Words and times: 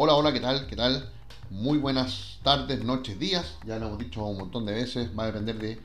Hola, 0.00 0.14
hola, 0.14 0.32
¿qué 0.32 0.38
tal? 0.38 0.68
¿Qué 0.68 0.76
tal? 0.76 1.10
Muy 1.50 1.76
buenas 1.76 2.38
tardes, 2.44 2.84
noches, 2.84 3.18
días. 3.18 3.56
Ya 3.66 3.80
lo 3.80 3.88
hemos 3.88 3.98
dicho 3.98 4.24
un 4.24 4.38
montón 4.38 4.64
de 4.64 4.72
veces. 4.72 5.10
Va 5.18 5.24
a 5.24 5.26
depender 5.26 5.58
de 5.58 5.80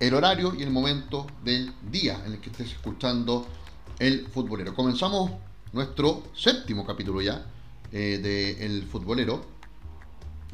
el 0.00 0.14
horario 0.14 0.54
y 0.54 0.62
el 0.62 0.70
momento 0.70 1.26
del 1.44 1.74
día 1.82 2.18
en 2.24 2.32
el 2.32 2.40
que 2.40 2.48
estés 2.48 2.72
escuchando 2.72 3.46
el 3.98 4.26
futbolero. 4.28 4.74
Comenzamos 4.74 5.32
nuestro 5.74 6.22
séptimo 6.34 6.86
capítulo 6.86 7.20
ya 7.20 7.44
eh, 7.92 8.18
de 8.22 8.64
El 8.64 8.84
Futbolero. 8.84 9.44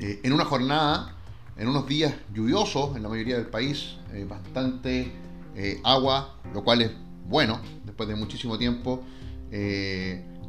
Eh, 0.00 0.22
en 0.24 0.32
una 0.32 0.44
jornada, 0.44 1.14
en 1.56 1.68
unos 1.68 1.86
días 1.86 2.16
lluviosos 2.34 2.96
en 2.96 3.04
la 3.04 3.08
mayoría 3.08 3.36
del 3.36 3.46
país, 3.46 3.94
eh, 4.12 4.26
bastante 4.28 5.12
eh, 5.54 5.80
agua, 5.84 6.34
lo 6.52 6.64
cual 6.64 6.82
es 6.82 6.90
bueno, 7.28 7.60
después 7.84 8.08
de 8.08 8.16
muchísimo 8.16 8.58
tiempo, 8.58 9.04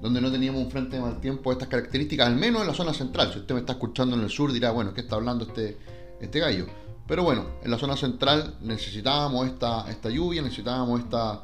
donde 0.06 0.22
no 0.22 0.32
teníamos 0.32 0.62
un 0.64 0.70
frente 0.70 0.98
de 0.98 1.02
mal 1.02 1.20
tiempo 1.20 1.50
de 1.50 1.54
estas 1.56 1.68
características, 1.68 2.28
al 2.28 2.36
menos 2.36 2.62
en 2.62 2.68
la 2.68 2.76
zona 2.76 2.94
central. 2.94 3.34
Si 3.34 3.40
usted 3.40 3.56
me 3.56 3.62
está 3.62 3.74
escuchando 3.74 4.16
en 4.16 4.22
el 4.22 4.30
sur, 4.30 4.52
dirá, 4.54 4.70
bueno, 4.70 4.94
¿qué 4.94 5.02
está 5.02 5.16
hablando 5.16 5.46
este, 5.46 5.78
este 6.22 6.40
gallo? 6.40 6.68
Pero 7.08 7.24
bueno, 7.24 7.46
en 7.64 7.72
la 7.72 7.78
zona 7.80 7.98
central 7.98 8.56
necesitábamos 8.62 9.48
esta, 9.48 9.90
esta 9.90 10.10
lluvia, 10.12 10.44
necesitábamos 10.44 11.00
esta, 11.02 11.42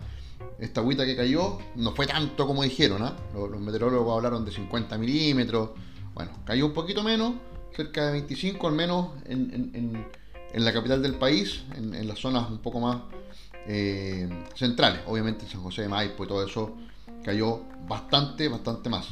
esta 0.59 0.79
agüita 0.81 1.05
que 1.07 1.15
cayó. 1.15 1.57
No 1.75 1.91
fue 1.93 2.05
tanto 2.05 2.45
como 2.45 2.61
dijeron, 2.61 3.01
¿ah? 3.01 3.15
los, 3.33 3.59
meteorólogos 3.59 4.15
hablaron 4.15 4.45
de 4.45 4.51
50 4.51 4.95
milímetros. 4.99 5.71
Bueno, 6.13 6.31
cayó 6.45 6.67
un 6.67 6.73
poquito 6.73 7.01
menos, 7.03 7.33
cerca 7.75 8.05
de 8.05 8.11
25 8.11 8.67
al 8.67 8.73
menos 8.75 9.07
en, 9.25 9.71
en- 9.73 10.07
en- 10.53 10.65
la 10.65 10.71
capital 10.73 11.01
del 11.01 11.15
país, 11.15 11.63
en, 11.75 11.95
en 11.95 12.07
las 12.07 12.19
zonas 12.19 12.47
un 12.51 12.59
poco 12.59 12.79
más 12.79 12.97
eh, 13.65 14.29
centrales. 14.55 15.01
Obviamente 15.07 15.47
San 15.47 15.63
José 15.63 15.83
de 15.83 15.87
Maipo 15.89 16.25
y 16.25 16.27
todo 16.27 16.45
eso 16.45 16.75
cayó 17.23 17.61
bastante, 17.87 18.47
bastante 18.47 18.89
más. 18.89 19.07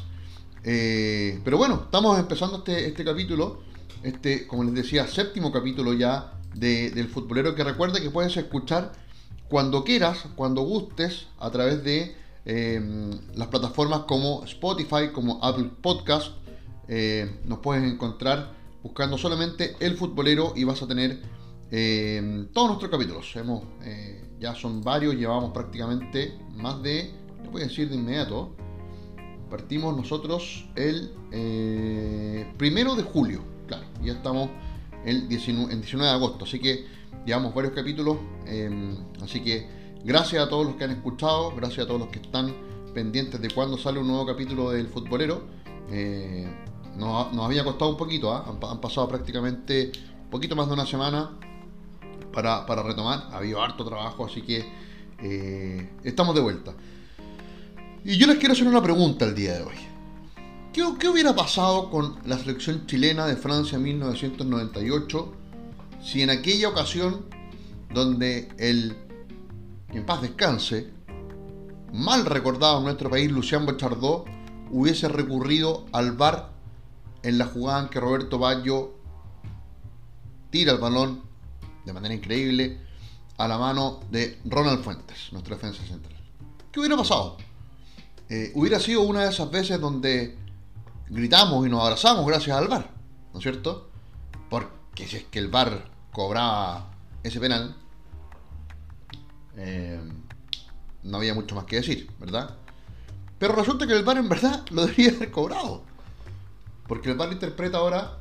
Eh, 0.64 1.40
pero 1.44 1.56
bueno, 1.56 1.82
estamos 1.84 2.18
empezando 2.18 2.58
este, 2.58 2.86
este 2.86 3.04
capítulo, 3.04 3.60
este, 4.02 4.46
como 4.46 4.64
les 4.64 4.74
decía, 4.74 5.06
séptimo 5.06 5.52
capítulo 5.52 5.92
ya 5.92 6.34
de- 6.54 6.90
del 6.90 7.08
futbolero 7.08 7.54
que 7.54 7.64
recuerda 7.64 8.00
que 8.00 8.10
puedes 8.10 8.36
escuchar 8.36 8.92
cuando 9.48 9.84
quieras, 9.84 10.24
cuando 10.36 10.62
gustes, 10.62 11.26
a 11.38 11.50
través 11.50 11.82
de 11.84 12.16
eh, 12.46 12.80
las 13.34 13.48
plataformas 13.48 14.00
como 14.00 14.44
Spotify, 14.44 15.10
como 15.12 15.42
Apple 15.44 15.70
Podcast. 15.82 16.32
Eh, 16.88 17.40
nos 17.44 17.58
puedes 17.60 17.84
encontrar 17.84 18.52
buscando 18.82 19.18
solamente 19.18 19.76
el 19.80 19.96
futbolero 19.96 20.54
y 20.56 20.64
vas 20.64 20.82
a 20.82 20.86
tener 20.88 21.20
eh, 21.70 22.46
todos 22.52 22.68
nuestros 22.68 22.90
capítulos. 22.90 23.30
Hemos, 23.36 23.62
eh, 23.82 24.24
ya 24.40 24.54
son 24.54 24.82
varios, 24.82 25.14
llevamos 25.14 25.52
prácticamente 25.52 26.38
más 26.56 26.82
de, 26.82 27.12
voy 27.50 27.62
a 27.62 27.64
decir 27.64 27.88
de 27.88 27.96
inmediato, 27.96 28.54
partimos 29.50 29.96
nosotros 29.96 30.66
el 30.76 31.12
eh, 31.32 32.52
primero 32.56 32.94
de 32.94 33.02
julio, 33.02 33.42
claro, 33.66 33.84
ya 34.02 34.12
estamos 34.12 34.50
el 35.04 35.28
19, 35.28 35.72
el 35.72 35.80
19 35.80 36.08
de 36.08 36.14
agosto, 36.16 36.44
así 36.44 36.58
que 36.58 36.86
llevamos 37.26 37.54
varios 37.54 37.72
capítulos, 37.72 38.18
eh, 38.46 38.94
así 39.22 39.40
que 39.40 39.66
gracias 40.04 40.44
a 40.44 40.48
todos 40.48 40.66
los 40.66 40.76
que 40.76 40.84
han 40.84 40.92
escuchado, 40.92 41.54
gracias 41.56 41.84
a 41.84 41.86
todos 41.86 42.00
los 42.00 42.10
que 42.10 42.20
están 42.20 42.54
pendientes 42.94 43.40
de 43.40 43.50
cuándo 43.50 43.78
sale 43.78 43.98
un 43.98 44.08
nuevo 44.08 44.26
capítulo 44.26 44.70
del 44.70 44.88
futbolero. 44.88 45.42
Eh, 45.90 46.48
nos, 46.96 47.32
nos 47.32 47.44
había 47.44 47.64
costado 47.64 47.90
un 47.90 47.96
poquito, 47.96 48.32
¿ah? 48.32 48.44
han 48.46 48.80
pasado 48.80 49.08
prácticamente 49.08 49.92
un 50.24 50.30
poquito 50.30 50.56
más 50.56 50.66
de 50.66 50.74
una 50.74 50.86
semana 50.86 51.30
para, 52.32 52.66
para 52.66 52.82
retomar, 52.82 53.28
ha 53.32 53.38
habido 53.38 53.62
harto 53.62 53.84
trabajo, 53.84 54.26
así 54.26 54.42
que 54.42 54.64
eh, 55.22 55.90
estamos 56.04 56.34
de 56.34 56.40
vuelta. 56.40 56.74
Y 58.04 58.16
yo 58.16 58.26
les 58.26 58.38
quiero 58.38 58.54
hacer 58.54 58.66
una 58.66 58.82
pregunta 58.82 59.26
el 59.26 59.34
día 59.34 59.54
de 59.54 59.62
hoy. 59.62 59.74
¿Qué, 60.72 60.82
qué 60.98 61.08
hubiera 61.08 61.34
pasado 61.34 61.90
con 61.90 62.16
la 62.24 62.38
selección 62.38 62.86
chilena 62.86 63.26
de 63.26 63.36
Francia 63.36 63.78
1998 63.78 65.34
si 66.02 66.22
en 66.22 66.30
aquella 66.30 66.70
ocasión 66.70 67.26
donde 67.92 68.48
el, 68.58 68.96
en 69.90 70.06
paz 70.06 70.22
descanse, 70.22 70.90
mal 71.92 72.24
recordado 72.24 72.78
en 72.78 72.84
nuestro 72.84 73.10
país, 73.10 73.30
Lucián 73.30 73.66
Bochardó, 73.66 74.24
hubiese 74.70 75.08
recurrido 75.08 75.84
al 75.92 76.12
VAR 76.12 76.52
en 77.22 77.36
la 77.36 77.46
jugada 77.46 77.82
en 77.82 77.88
que 77.88 78.00
Roberto 78.00 78.38
Baggio 78.38 78.94
tira 80.50 80.72
el 80.72 80.78
balón 80.78 81.22
de 81.84 81.92
manera 81.92 82.14
increíble 82.14 82.80
a 83.36 83.46
la 83.46 83.58
mano 83.58 84.00
de 84.10 84.38
Ronald 84.46 84.82
Fuentes, 84.82 85.28
nuestra 85.32 85.56
defensa 85.56 85.84
central? 85.84 86.16
¿Qué 86.72 86.80
hubiera 86.80 86.96
pasado? 86.96 87.36
Eh, 88.30 88.52
hubiera 88.54 88.78
sido 88.78 89.02
una 89.02 89.24
de 89.24 89.30
esas 89.30 89.50
veces 89.50 89.80
donde 89.80 90.38
gritamos 91.08 91.66
y 91.66 91.68
nos 91.68 91.82
abrazamos 91.82 92.24
gracias 92.24 92.56
al 92.56 92.68
VAR, 92.68 92.88
¿no 93.32 93.40
es 93.40 93.42
cierto? 93.42 93.90
Porque 94.48 95.08
si 95.08 95.16
es 95.16 95.24
que 95.24 95.40
el 95.40 95.48
VAR 95.48 95.90
cobraba 96.12 96.92
ese 97.24 97.40
penal, 97.40 97.74
eh, 99.56 100.00
no 101.02 101.16
había 101.16 101.34
mucho 101.34 101.56
más 101.56 101.64
que 101.64 101.76
decir, 101.76 102.08
¿verdad? 102.20 102.56
Pero 103.40 103.56
resulta 103.56 103.84
que 103.88 103.94
el 103.94 104.04
VAR 104.04 104.18
en 104.18 104.28
verdad 104.28 104.64
lo 104.70 104.86
debería 104.86 105.10
haber 105.10 105.32
cobrado. 105.32 105.82
Porque 106.86 107.10
el 107.10 107.16
VAR 107.16 107.32
interpreta 107.32 107.78
ahora 107.78 108.18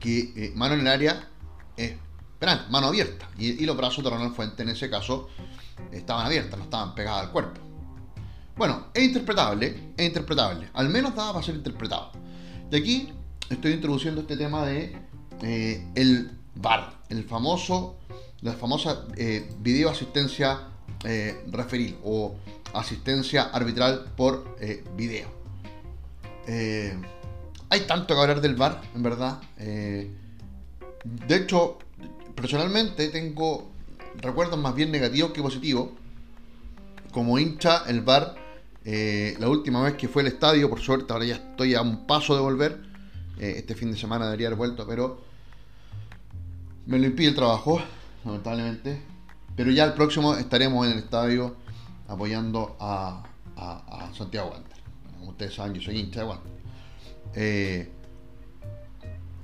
que 0.00 0.32
eh, 0.34 0.52
mano 0.56 0.72
en 0.72 0.80
el 0.80 0.88
área 0.88 1.28
es 1.76 1.92
penal, 2.38 2.66
mano 2.70 2.86
abierta. 2.86 3.28
Y, 3.36 3.62
y 3.62 3.66
los 3.66 3.76
brazos 3.76 4.02
de 4.02 4.08
Ronald 4.08 4.34
Fuente 4.34 4.62
en 4.62 4.70
ese 4.70 4.88
caso 4.88 5.28
estaban 5.92 6.24
abiertas, 6.24 6.58
no 6.58 6.64
estaban 6.64 6.94
pegadas 6.94 7.26
al 7.26 7.32
cuerpo. 7.32 7.67
Bueno, 8.58 8.88
es 8.92 9.04
interpretable, 9.04 9.92
es 9.96 10.06
interpretable. 10.06 10.68
Al 10.74 10.88
menos 10.88 11.14
daba 11.14 11.34
para 11.34 11.46
ser 11.46 11.54
interpretado. 11.54 12.10
Y 12.72 12.76
aquí 12.76 13.08
estoy 13.48 13.72
introduciendo 13.72 14.22
este 14.22 14.36
tema 14.36 14.66
de 14.66 14.96
eh, 15.42 15.86
el 15.94 16.32
VAR, 16.56 16.92
el 17.08 17.22
famoso, 17.22 17.96
la 18.40 18.54
famosa 18.54 19.04
eh, 19.16 19.48
video 19.60 19.90
asistencia 19.90 20.70
eh, 21.04 21.40
referil 21.52 21.98
o 22.02 22.34
asistencia 22.74 23.44
arbitral 23.44 24.12
por 24.16 24.56
eh, 24.60 24.82
video. 24.96 25.28
Hay 27.70 27.80
tanto 27.82 28.14
que 28.14 28.20
hablar 28.20 28.40
del 28.40 28.56
VAR, 28.56 28.80
en 28.92 29.02
verdad. 29.04 29.40
De 29.56 31.36
hecho, 31.36 31.78
personalmente 32.34 33.08
tengo 33.08 33.70
recuerdos 34.16 34.58
más 34.58 34.74
bien 34.74 34.90
negativos 34.90 35.30
que 35.30 35.42
positivos. 35.42 35.90
Como 37.12 37.38
hincha, 37.38 37.84
el 37.86 38.00
VAR, 38.00 38.47
eh, 38.84 39.36
la 39.38 39.48
última 39.48 39.82
vez 39.82 39.94
que 39.94 40.08
fue 40.08 40.22
al 40.22 40.28
estadio, 40.28 40.68
por 40.70 40.80
suerte, 40.80 41.12
ahora 41.12 41.24
ya 41.24 41.34
estoy 41.34 41.74
a 41.74 41.82
un 41.82 42.06
paso 42.06 42.34
de 42.34 42.40
volver. 42.40 42.80
Eh, 43.38 43.54
este 43.58 43.74
fin 43.74 43.90
de 43.90 43.98
semana 43.98 44.26
debería 44.26 44.48
haber 44.48 44.58
vuelto, 44.58 44.86
pero 44.86 45.20
me 46.86 46.98
lo 46.98 47.06
impide 47.06 47.28
el 47.28 47.34
trabajo, 47.34 47.80
lamentablemente. 48.24 49.02
Pero 49.56 49.70
ya 49.70 49.84
el 49.84 49.94
próximo 49.94 50.34
estaremos 50.34 50.86
en 50.86 50.92
el 50.92 50.98
estadio 50.98 51.56
apoyando 52.06 52.76
a, 52.80 53.24
Santiago 54.16 54.50
Wander. 54.50 54.78
Como 55.18 55.30
ustedes 55.30 55.54
saben, 55.54 55.74
yo 55.74 55.82
soy 55.82 55.98
hincha 55.98 56.20
de 56.20 56.26
Wander. 56.26 56.52
Eh, 57.34 57.92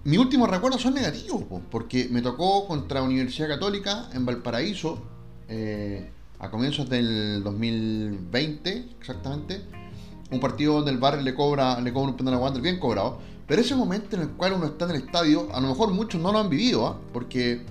mis 0.04 0.18
últimos 0.18 0.50
recuerdos 0.50 0.82
son 0.82 0.94
negativos, 0.94 1.44
po, 1.44 1.62
porque 1.70 2.08
me 2.10 2.22
tocó 2.22 2.66
contra 2.66 3.02
Universidad 3.02 3.48
Católica 3.48 4.08
en 4.12 4.26
Valparaíso 4.26 5.02
eh, 5.48 6.10
a 6.38 6.50
comienzos 6.50 6.88
del 6.88 7.42
2020, 7.42 8.90
exactamente. 9.00 9.62
Un 10.30 10.40
partido 10.40 10.74
donde 10.74 10.90
el 10.90 10.98
bar 10.98 11.22
le 11.22 11.34
cobra, 11.34 11.80
le 11.80 11.92
cobra 11.92 12.10
un 12.10 12.16
penal 12.16 12.34
a 12.34 12.38
Wander 12.38 12.62
bien 12.62 12.78
cobrado. 12.78 13.18
Pero 13.46 13.60
ese 13.60 13.74
momento 13.74 14.16
en 14.16 14.22
el 14.22 14.28
cual 14.30 14.54
uno 14.54 14.66
está 14.66 14.86
en 14.86 14.92
el 14.92 14.96
estadio, 14.96 15.48
a 15.52 15.60
lo 15.60 15.68
mejor 15.68 15.90
muchos 15.92 16.20
no 16.20 16.32
lo 16.32 16.38
han 16.38 16.48
vivido, 16.48 16.86
¿ah? 16.86 16.98
porque 17.12 17.62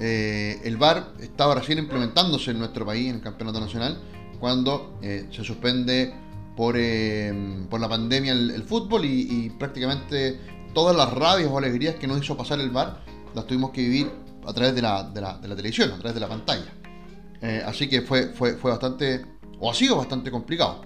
eh, 0.00 0.60
el 0.64 0.76
VAR 0.76 1.12
estaba 1.20 1.54
recién 1.54 1.78
implementándose 1.78 2.50
en 2.50 2.58
nuestro 2.58 2.84
país, 2.84 3.08
en 3.08 3.16
el 3.16 3.20
campeonato 3.20 3.60
nacional, 3.60 3.98
cuando 4.40 4.98
eh, 5.02 5.28
se 5.30 5.44
suspende 5.44 6.12
por, 6.56 6.74
eh, 6.76 7.64
por 7.70 7.80
la 7.80 7.88
pandemia 7.88 8.32
el, 8.32 8.50
el 8.50 8.64
fútbol 8.64 9.04
y, 9.04 9.28
y 9.30 9.50
prácticamente 9.50 10.40
todas 10.74 10.96
las 10.96 11.12
rabias 11.12 11.48
o 11.50 11.58
alegrías 11.58 11.94
que 11.94 12.08
nos 12.08 12.20
hizo 12.20 12.36
pasar 12.36 12.60
el 12.60 12.70
VAR 12.70 13.00
las 13.34 13.46
tuvimos 13.46 13.70
que 13.70 13.82
vivir 13.82 14.10
a 14.46 14.52
través 14.52 14.74
de 14.74 14.82
la, 14.82 15.04
de 15.04 15.20
la, 15.20 15.38
de 15.38 15.48
la 15.48 15.56
televisión, 15.56 15.90
a 15.92 15.96
través 15.96 16.14
de 16.14 16.20
la 16.20 16.28
pantalla. 16.28 16.72
Eh, 17.44 17.62
así 17.66 17.88
que 17.88 18.00
fue, 18.00 18.28
fue, 18.28 18.54
fue 18.54 18.70
bastante, 18.70 19.22
o 19.60 19.70
ha 19.70 19.74
sido 19.74 19.98
bastante 19.98 20.30
complicado. 20.30 20.80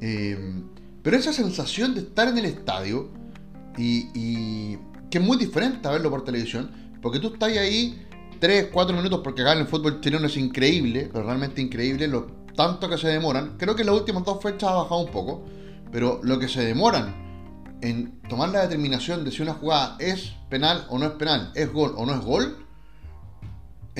Eh, 0.00 0.62
pero 1.02 1.16
esa 1.18 1.30
sensación 1.30 1.94
de 1.94 2.00
estar 2.00 2.26
en 2.26 2.38
el 2.38 2.46
estadio 2.46 3.10
y, 3.76 4.76
que 5.10 5.18
es 5.18 5.24
muy 5.24 5.36
diferente 5.36 5.86
a 5.86 5.90
verlo 5.90 6.08
por 6.08 6.24
televisión, 6.24 6.70
porque 7.02 7.18
tú 7.18 7.34
estás 7.34 7.50
ahí 7.50 8.06
3, 8.38 8.68
4 8.72 8.96
minutos, 8.96 9.20
porque 9.22 9.42
acá 9.42 9.52
en 9.52 9.58
el 9.58 9.66
fútbol 9.66 10.00
chileno 10.00 10.26
es 10.26 10.38
increíble, 10.38 11.10
pero 11.12 11.26
realmente 11.26 11.60
increíble 11.60 12.08
lo 12.08 12.28
tanto 12.56 12.88
que 12.88 12.96
se 12.96 13.08
demoran. 13.08 13.58
Creo 13.58 13.74
que 13.74 13.82
en 13.82 13.88
las 13.88 13.96
últimas 13.96 14.24
dos 14.24 14.42
fechas 14.42 14.70
ha 14.70 14.76
bajado 14.76 15.00
un 15.00 15.10
poco, 15.10 15.44
pero 15.92 16.20
lo 16.22 16.38
que 16.38 16.48
se 16.48 16.64
demoran 16.64 17.14
en 17.82 18.20
tomar 18.22 18.48
la 18.48 18.62
determinación 18.62 19.22
de 19.22 19.32
si 19.32 19.42
una 19.42 19.52
jugada 19.52 19.96
es 19.98 20.32
penal 20.48 20.86
o 20.88 20.98
no 20.98 21.06
es 21.06 21.12
penal, 21.12 21.52
es 21.54 21.70
gol 21.70 21.92
o 21.96 22.06
no 22.06 22.14
es 22.14 22.20
gol, 22.20 22.66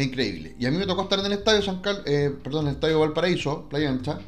es 0.00 0.06
increíble. 0.08 0.56
Y 0.58 0.66
a 0.66 0.70
mí 0.70 0.76
me 0.78 0.86
tocó 0.86 1.02
estar 1.02 1.18
en 1.18 1.26
el 1.26 1.32
estadio 1.32 1.62
San 1.62 1.80
Cal- 1.80 2.02
eh, 2.06 2.34
perdón, 2.42 2.62
en 2.62 2.68
el 2.68 2.74
estadio 2.74 3.00
Valparaíso, 3.00 3.68
Playa 3.68 3.90
Ancha, 3.90 4.18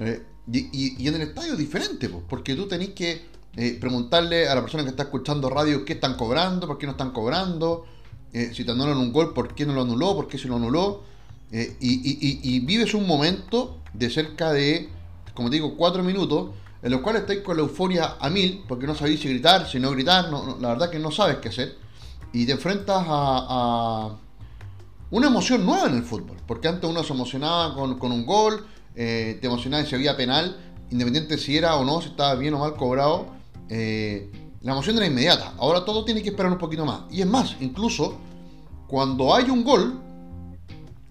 eh, 0.00 0.22
y, 0.50 1.06
en 1.06 1.14
el 1.14 1.22
estadio 1.22 1.52
es 1.52 1.58
diferente, 1.58 2.08
pues, 2.08 2.24
porque 2.28 2.54
tú 2.54 2.66
tenés 2.66 2.90
que 2.90 3.26
eh, 3.56 3.76
preguntarle 3.80 4.48
a 4.48 4.54
la 4.54 4.60
persona 4.60 4.82
que 4.84 4.90
está 4.90 5.04
escuchando 5.04 5.50
radio 5.50 5.84
qué 5.84 5.94
están 5.94 6.16
cobrando, 6.16 6.66
por 6.66 6.78
qué 6.78 6.86
no 6.86 6.92
están 6.92 7.10
cobrando, 7.10 7.84
eh, 8.32 8.52
si 8.54 8.64
te 8.64 8.70
anulan 8.70 8.96
un 8.96 9.12
gol, 9.12 9.34
por 9.34 9.54
qué 9.54 9.66
no 9.66 9.74
lo 9.74 9.82
anuló, 9.82 10.14
por 10.14 10.28
qué 10.28 10.38
se 10.38 10.48
lo 10.48 10.56
anuló. 10.56 11.02
Y, 11.50 12.60
vives 12.60 12.92
un 12.94 13.06
momento 13.06 13.78
de 13.94 14.10
cerca 14.10 14.52
de, 14.52 14.88
como 15.34 15.48
te 15.48 15.56
digo, 15.56 15.76
cuatro 15.76 16.02
minutos, 16.02 16.50
en 16.82 16.92
los 16.92 17.00
cuales 17.00 17.22
estáis 17.22 17.40
con 17.40 17.56
la 17.56 17.62
euforia 17.62 18.16
a 18.20 18.30
mil, 18.30 18.62
porque 18.68 18.86
no 18.86 18.94
sabéis 18.94 19.20
si 19.20 19.28
gritar, 19.28 19.66
si 19.68 19.80
no 19.80 19.90
gritar, 19.90 20.30
la 20.30 20.68
verdad 20.68 20.90
que 20.90 20.98
no 20.98 21.10
sabes 21.10 21.38
qué 21.38 21.48
hacer, 21.48 21.76
y 22.32 22.46
te 22.46 22.52
enfrentas 22.52 23.02
a, 23.08 24.16
una 25.10 25.28
emoción 25.28 25.64
nueva 25.64 25.86
en 25.86 25.96
el 25.96 26.02
fútbol, 26.02 26.36
porque 26.46 26.68
antes 26.68 26.88
uno 26.88 27.02
se 27.02 27.12
emocionaba 27.12 27.74
con, 27.74 28.12
un 28.12 28.26
gol, 28.26 28.66
te 28.94 29.40
emocionaba 29.42 29.84
si 29.84 29.94
había 29.94 30.16
penal, 30.16 30.56
independiente 30.90 31.38
si 31.38 31.56
era 31.56 31.76
o 31.76 31.84
no, 31.84 32.00
si 32.00 32.08
estaba 32.08 32.34
bien 32.34 32.54
o 32.54 32.58
mal 32.58 32.74
cobrado, 32.74 33.26
eh, 33.68 34.30
la 34.62 34.72
emoción 34.72 34.96
era 34.96 35.06
inmediata. 35.06 35.54
Ahora 35.58 35.84
todo 35.84 36.04
tiene 36.04 36.22
que 36.22 36.30
esperar 36.30 36.50
un 36.50 36.58
poquito 36.58 36.84
más. 36.84 37.02
Y 37.10 37.20
es 37.20 37.26
más, 37.26 37.56
incluso 37.60 38.18
cuando 38.86 39.34
hay 39.34 39.50
un 39.50 39.64
gol, 39.64 40.00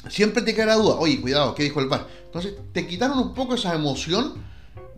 siempre 0.09 0.41
te 0.41 0.53
queda 0.53 0.67
la 0.67 0.75
duda, 0.75 0.95
oye, 0.95 1.21
cuidado, 1.21 1.53
¿qué 1.55 1.63
dijo 1.63 1.79
el 1.79 1.87
VAR? 1.87 2.07
Entonces 2.25 2.55
te 2.73 2.87
quitaron 2.87 3.19
un 3.19 3.33
poco 3.33 3.55
esa 3.55 3.73
emoción 3.73 4.33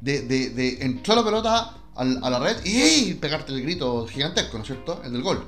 de, 0.01 0.21
de, 0.21 0.77
entrar 0.81 1.17
la 1.17 1.23
pelota 1.23 1.73
a, 1.95 2.03
la 2.05 2.39
red 2.39 2.57
y 2.63 3.13
pegarte 3.15 3.51
el 3.51 3.61
grito 3.61 4.07
gigantesco, 4.07 4.57
¿no 4.57 4.63
es 4.63 4.67
cierto? 4.67 5.01
El 5.03 5.11
del 5.11 5.21
gol. 5.21 5.47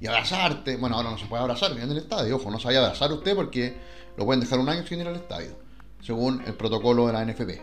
Y 0.00 0.06
abrazarte. 0.06 0.76
Bueno, 0.76 0.96
ahora 0.96 1.10
no 1.10 1.18
se 1.18 1.26
puede 1.26 1.42
abrazar 1.42 1.72
en 1.72 1.90
el 1.90 1.98
estadio. 1.98 2.36
Ojo, 2.36 2.50
no 2.50 2.58
se 2.58 2.66
vaya 2.66 2.80
a 2.80 2.86
abrazar 2.86 3.12
usted 3.12 3.36
porque 3.36 3.76
lo 4.16 4.24
pueden 4.24 4.40
dejar 4.40 4.58
un 4.58 4.68
año 4.68 4.86
sin 4.86 5.00
ir 5.00 5.06
al 5.06 5.16
estadio, 5.16 5.56
según 6.02 6.42
el 6.46 6.54
protocolo 6.54 7.06
de 7.06 7.12
la 7.12 7.24
NFP. 7.24 7.60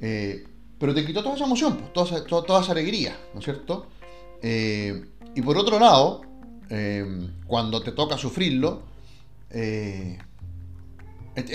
Eh, 0.00 0.46
pero 0.78 0.94
te 0.94 1.04
quitó 1.04 1.22
toda 1.22 1.34
esa 1.34 1.44
emoción, 1.44 1.76
pues, 1.76 1.92
toda, 1.92 2.06
esa, 2.06 2.24
toda, 2.24 2.60
esa 2.62 2.72
alegría, 2.72 3.18
¿no 3.34 3.40
es 3.40 3.44
cierto? 3.44 3.86
Eh, 4.42 5.04
y 5.34 5.42
por 5.42 5.58
otro 5.58 5.78
lado, 5.78 6.22
eh, 6.70 7.30
cuando 7.46 7.82
te 7.82 7.92
toca 7.92 8.16
sufrirlo, 8.16 8.82
es, 9.50 10.18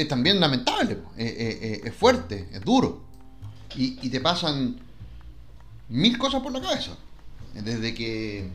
también 0.07 0.39
lamentable, 0.39 0.95
pues, 0.95 1.15
es 1.17 1.93
fuerte, 1.93 2.49
es 2.51 2.61
duro. 2.61 3.03
Y, 3.75 4.09
te 4.09 4.19
pasan 4.19 4.77
mil 5.89 6.17
cosas 6.17 6.41
por 6.41 6.51
la 6.51 6.61
cabeza. 6.61 6.91
Desde 7.53 7.93
que. 7.93 8.49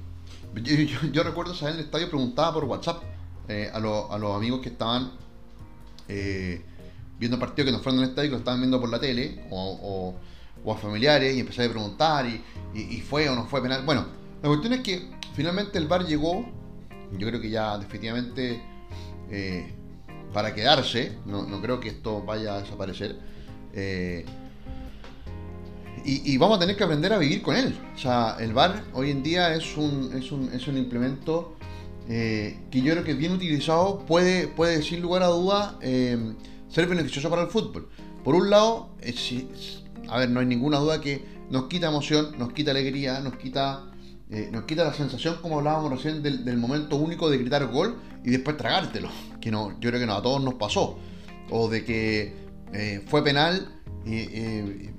Yo, 1.12 1.22
recuerdo 1.22 1.54
saber 1.54 1.74
en 1.74 1.80
el 1.80 1.86
estadio 1.86 2.08
preguntaba 2.08 2.54
por 2.54 2.64
WhatsApp 2.64 3.02
a, 3.48 3.76
a, 3.76 4.18
los 4.18 4.36
amigos 4.36 4.60
que 4.60 4.70
estaban 4.70 5.12
viendo 7.18 7.38
partidos 7.38 7.66
que 7.66 7.76
no 7.76 7.82
fueron 7.82 7.98
en 7.98 8.04
el 8.04 8.10
estadio, 8.10 8.30
que 8.30 8.32
lo 8.32 8.38
estaban 8.38 8.60
viendo 8.60 8.80
por 8.80 8.88
la 8.88 9.00
tele, 9.00 9.44
o, 9.50 10.14
a 10.66 10.74
familiares, 10.76 11.36
y 11.36 11.40
empecé 11.40 11.64
a 11.64 11.70
preguntar, 11.70 12.26
y, 12.74 13.00
fue 13.00 13.28
o 13.28 13.34
no 13.34 13.44
fue 13.46 13.62
penal. 13.62 13.82
Bueno, 13.84 14.06
la 14.42 14.48
cuestión 14.48 14.72
es 14.74 14.80
que 14.80 15.10
finalmente 15.34 15.78
el 15.78 15.86
VAR 15.86 16.06
llegó, 16.06 16.46
yo 17.12 17.26
creo 17.26 17.40
que 17.40 17.50
ya 17.50 17.78
definitivamente 17.78 18.62
eh, 19.30 19.72
para 20.32 20.54
quedarse, 20.54 21.18
no, 21.26 21.60
creo 21.60 21.80
que 21.80 21.88
esto 21.88 22.22
vaya 22.22 22.54
a 22.54 22.60
desaparecer. 22.60 23.18
Eh, 26.04 26.22
y, 26.24 26.36
vamos 26.36 26.56
a 26.56 26.60
tener 26.60 26.76
que 26.76 26.84
aprender 26.84 27.12
a 27.12 27.18
vivir 27.18 27.42
con 27.42 27.56
él. 27.56 27.78
O 27.94 27.98
sea, 27.98 28.36
el 28.40 28.52
VAR 28.52 28.84
hoy 28.92 29.10
en 29.10 29.22
día 29.22 29.54
es 29.54 29.76
un, 29.76 30.10
es 30.14 30.32
un, 30.32 30.50
es 30.52 30.66
un 30.68 30.76
implemento 30.76 31.56
eh, 32.08 32.58
que 32.70 32.80
yo 32.80 32.92
creo 32.92 33.04
que 33.04 33.14
bien 33.14 33.32
utilizado 33.32 34.04
puede, 34.06 34.48
puede 34.48 34.82
sin 34.82 35.00
lugar 35.00 35.22
a 35.22 35.26
duda 35.26 35.78
ser 35.80 36.86
beneficioso 36.86 37.30
para 37.30 37.42
el 37.42 37.48
fútbol. 37.48 37.88
Por 38.24 38.34
un 38.34 38.50
lado, 38.50 38.90
a 40.08 40.18
ver, 40.18 40.30
no 40.30 40.40
hay 40.40 40.46
ninguna 40.46 40.78
duda 40.78 41.00
que 41.00 41.22
nos 41.50 41.64
quita 41.64 41.88
emoción, 41.88 42.38
nos 42.38 42.52
quita 42.52 42.72
alegría, 42.72 43.20
nos 43.20 43.36
quita, 43.36 43.84
eh, 44.30 44.48
nos 44.52 44.64
quita 44.64 44.84
la 44.84 44.92
sensación, 44.92 45.36
como 45.40 45.58
hablábamos 45.58 45.90
recién, 45.90 46.22
del, 46.22 46.58
momento 46.58 46.96
único 46.96 47.30
de 47.30 47.38
gritar 47.38 47.66
gol 47.68 47.96
y 48.24 48.30
después 48.30 48.56
tragártelo. 48.56 49.08
Que 49.40 49.52
no, 49.52 49.70
yo 49.80 49.90
creo 49.90 50.00
que 50.00 50.06
no, 50.06 50.14
a 50.14 50.22
todos 50.22 50.42
nos 50.42 50.54
pasó. 50.54 50.98
O 51.48 51.68
de 51.68 51.84
que 51.84 52.34
eh, 52.72 53.04
fue 53.06 53.22
penal 53.22 53.68
y, 54.04 54.90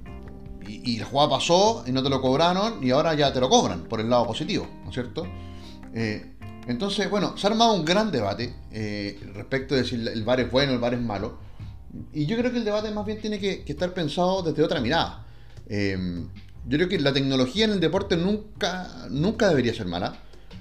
y, 0.67 0.97
la 0.97 1.05
jugada 1.05 1.29
pasó 1.29 1.83
y 1.87 1.91
no 1.91 2.03
te 2.03 2.09
lo 2.09 2.21
cobraron 2.21 2.83
y 2.83 2.91
ahora 2.91 3.13
ya 3.13 3.33
te 3.33 3.39
lo 3.39 3.49
cobran 3.49 3.83
por 3.85 3.99
el 3.99 4.09
lado 4.09 4.27
positivo, 4.27 4.67
¿no 4.83 4.89
es 4.89 4.93
cierto? 4.93 5.25
Eh, 5.93 6.33
entonces, 6.67 7.09
bueno, 7.09 7.37
se 7.37 7.47
ha 7.47 7.49
armado 7.49 7.73
un 7.73 7.85
gran 7.85 8.11
debate 8.11 8.53
respecto 9.33 9.75
de 9.75 9.83
si 9.83 9.95
el 9.95 10.23
VAR 10.23 10.41
es 10.41 10.51
bueno, 10.51 10.73
el 10.73 10.79
VAR 10.79 10.93
es 10.93 11.01
malo. 11.01 11.39
Y 12.13 12.25
yo 12.25 12.37
creo 12.37 12.51
que 12.51 12.59
el 12.59 12.65
debate 12.65 12.91
más 12.91 13.05
bien 13.05 13.19
tiene 13.19 13.39
que, 13.39 13.63
estar 13.65 13.93
pensado 13.93 14.43
desde 14.43 14.63
otra 14.63 14.79
mirada. 14.79 15.25
Em, 15.67 16.27
yo 16.67 16.77
creo 16.77 16.89
que 16.89 16.99
la 16.99 17.13
tecnología 17.13 17.65
en 17.65 17.71
el 17.71 17.79
deporte 17.79 18.15
nunca, 18.17 19.07
nunca 19.09 19.49
debería 19.49 19.73
ser 19.73 19.87
mala, 19.87 20.15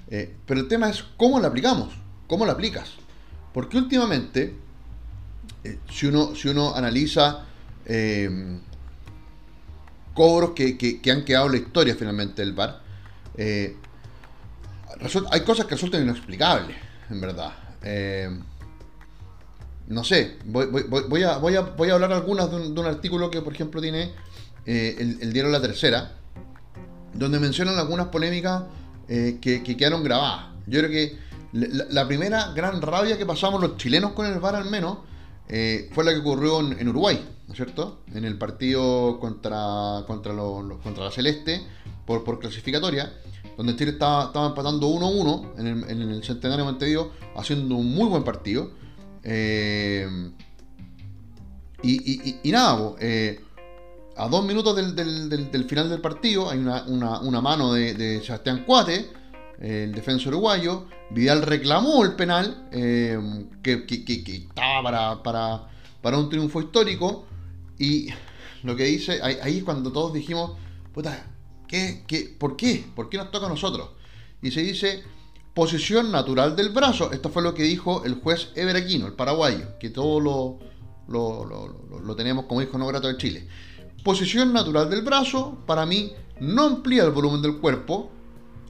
eh, 0.09 0.35
pero 0.45 0.61
el 0.61 0.67
tema 0.67 0.89
es 0.89 1.03
cómo 1.17 1.39
la 1.39 1.49
aplicamos, 1.49 1.93
cómo 2.27 2.45
la 2.45 2.53
aplicas. 2.53 2.89
Porque 3.53 3.77
últimamente, 3.77 4.55
eh, 5.63 5.79
si, 5.91 6.07
uno, 6.07 6.35
si 6.35 6.47
uno 6.47 6.73
analiza 6.75 7.45
cobros 10.19 10.51
que, 10.51 10.99
han 11.09 11.23
quedado 11.23 11.45
en 11.45 11.51
la 11.53 11.57
historia 11.59 11.95
finalmente 11.95 12.41
del 12.41 12.51
bar, 12.51 12.81
eh, 13.37 13.77
hay 15.31 15.41
cosas 15.45 15.65
que 15.65 15.75
resultan 15.75 16.03
inexplicables, 16.03 16.75
en 17.09 17.21
verdad. 17.21 17.53
Em, 17.81 18.43
no 19.87 20.03
sé, 20.03 20.39
voy, 20.43 20.65
a, 21.23 21.37
voy, 21.37 21.55
a, 21.55 21.61
voy 21.61 21.89
a 21.89 21.93
hablar 21.93 22.11
algunas 22.11 22.51
de 22.51 22.57
un, 22.57 22.85
artículo 22.85 23.31
que, 23.31 23.41
por 23.41 23.53
ejemplo, 23.53 23.81
tiene 23.81 24.11
eh, 24.65 24.97
el, 24.99 25.31
diario 25.31 25.49
La 25.49 25.61
Tercera, 25.61 26.11
donde 27.13 27.39
mencionan 27.39 27.79
algunas 27.79 28.07
polémicas 28.07 28.63
eh, 29.07 29.37
que, 29.39 29.63
quedaron 29.63 30.03
grabadas. 30.03 30.47
Yo 30.67 30.79
creo 30.79 30.91
que 30.91 31.17
la, 31.53 32.05
primera 32.09 32.51
gran 32.51 32.81
rabia 32.81 33.17
que 33.17 33.25
pasamos 33.25 33.61
los 33.61 33.77
chilenos 33.77 34.11
con 34.11 34.25
el 34.25 34.37
VAR 34.39 34.57
al 34.57 34.69
menos 34.69 34.97
eh, 35.47 35.89
fue 35.93 36.03
la 36.03 36.11
que 36.11 36.19
ocurrió 36.19 36.59
en, 36.59 36.89
Uruguay, 36.89 37.25
¿no 37.49 37.53
es 37.53 37.57
cierto? 37.57 38.03
En 38.13 38.23
el 38.23 38.37
partido 38.37 39.19
contra, 39.19 40.05
contra, 40.07 40.33
contra 40.33 41.03
la 41.03 41.11
Celeste 41.11 41.61
por, 42.05 42.23
por 42.23 42.39
clasificatoria, 42.39 43.11
donde 43.57 43.75
Chile 43.75 43.91
estaba, 43.91 44.27
estaba 44.27 44.47
empatando 44.47 44.87
1-1 44.87 45.59
en 45.59 45.67
el, 45.67 45.83
en 45.89 46.01
el 46.11 46.23
Centenario 46.23 46.63
de 46.63 46.71
Montevideo, 46.71 47.11
haciendo 47.35 47.75
un 47.75 47.93
muy 47.93 48.07
buen 48.07 48.23
partido 48.23 48.71
eh, 49.23 50.07
y, 51.81 52.51
nada, 52.51 52.93
eh, 52.99 53.41
a 54.17 54.27
dos 54.27 54.45
minutos 54.45 54.75
del, 54.75 55.65
final 55.67 55.89
del 55.89 56.01
partido 56.01 56.49
hay 56.49 56.59
una, 56.59 57.41
mano 57.41 57.73
de, 57.73 58.21
Sebastián 58.23 58.63
Cuate, 58.65 59.09
el 59.59 59.93
defensor 59.93 60.33
uruguayo. 60.33 60.85
Vidal 61.11 61.41
reclamó 61.41 62.03
el 62.03 62.13
penal 62.15 62.67
eh, 62.71 63.17
que, 63.63 63.85
estaba 63.87 65.23
para, 65.23 65.69
para, 66.01 66.17
un 66.17 66.29
triunfo 66.29 66.61
histórico. 66.61 67.25
Y 67.79 68.09
lo 68.63 68.75
que 68.75 68.83
dice, 68.83 69.19
ahí, 69.23 69.57
es 69.57 69.63
cuando 69.63 69.91
todos 69.91 70.13
dijimos, 70.13 70.51
puta, 70.93 71.25
¿qué, 71.67 72.03
qué, 72.05 72.35
¿por 72.37 72.55
qué? 72.55 72.85
¿Por 72.93 73.09
qué 73.09 73.17
nos 73.17 73.31
toca 73.31 73.47
a 73.47 73.49
nosotros? 73.49 73.89
Y 74.41 74.51
se 74.51 74.61
dice, 74.61 75.03
posición 75.53 76.11
natural 76.11 76.55
del 76.55 76.69
brazo. 76.69 77.11
Esto 77.11 77.29
fue 77.29 77.41
lo 77.41 77.53
que 77.53 77.63
dijo 77.63 78.03
el 78.03 78.15
juez 78.15 78.49
Everaquino, 78.55 79.07
el 79.07 79.13
paraguayo, 79.13 79.77
que 79.79 79.89
todo 79.89 80.19
lo, 80.19 80.59
lo, 81.07 82.15
tenemos 82.15 82.45
como 82.45 82.61
hijo 82.61 82.77
no 82.77 82.87
grato 82.87 83.07
de 83.07 83.17
Chile. 83.17 83.47
Posición 84.03 84.53
natural 84.53 84.89
del 84.89 85.01
brazo, 85.01 85.57
para 85.65 85.85
mí, 85.85 86.13
no 86.39 86.63
amplía 86.63 87.03
el 87.03 87.11
volumen 87.11 87.41
del 87.41 87.57
cuerpo. 87.57 88.11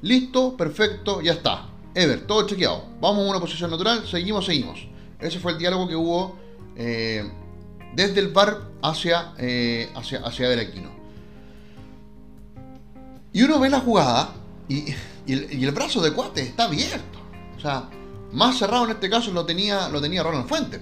Listo, 0.02 0.56
perfecto, 0.56 1.22
ya 1.22 1.34
está. 1.34 1.70
Ever, 1.94 2.26
todo 2.26 2.48
chequeado. 2.48 2.86
Vamos 3.02 3.26
a 3.26 3.30
una 3.30 3.40
posición 3.40 3.72
natural, 3.72 4.08
seguimos, 4.08 4.46
seguimos. 4.46 4.88
Ese 5.20 5.40
fue 5.40 5.52
el 5.52 5.58
diálogo 5.58 5.88
que 5.88 5.96
hubo 5.96 6.38
eh, 6.76 7.30
desde 7.96 8.20
el 8.20 8.30
bar 8.30 8.62
hacia, 8.82 9.34
eh, 9.38 9.90
hacia, 9.96 10.20
hacia 10.20 10.46
Everaquino. 10.46 10.90
Y 13.32 13.44
uno 13.44 13.60
ve 13.60 13.70
la 13.70 13.80
jugada 13.80 14.34
y 14.68 14.94
y 15.30 15.64
el, 15.64 15.72
brazo 15.72 16.02
de 16.02 16.12
Cuate 16.12 16.42
está 16.42 16.64
abierto. 16.64 17.20
O 17.56 17.60
sea, 17.60 17.88
más 18.32 18.58
cerrado 18.58 18.86
en 18.86 18.92
este 18.92 19.12
caso 19.12 19.32
lo 19.32 19.46
tenía, 19.46 19.88
lo 19.90 20.02
tenía 20.02 20.24
Ronald 20.24 20.48
Fuentes. 20.48 20.82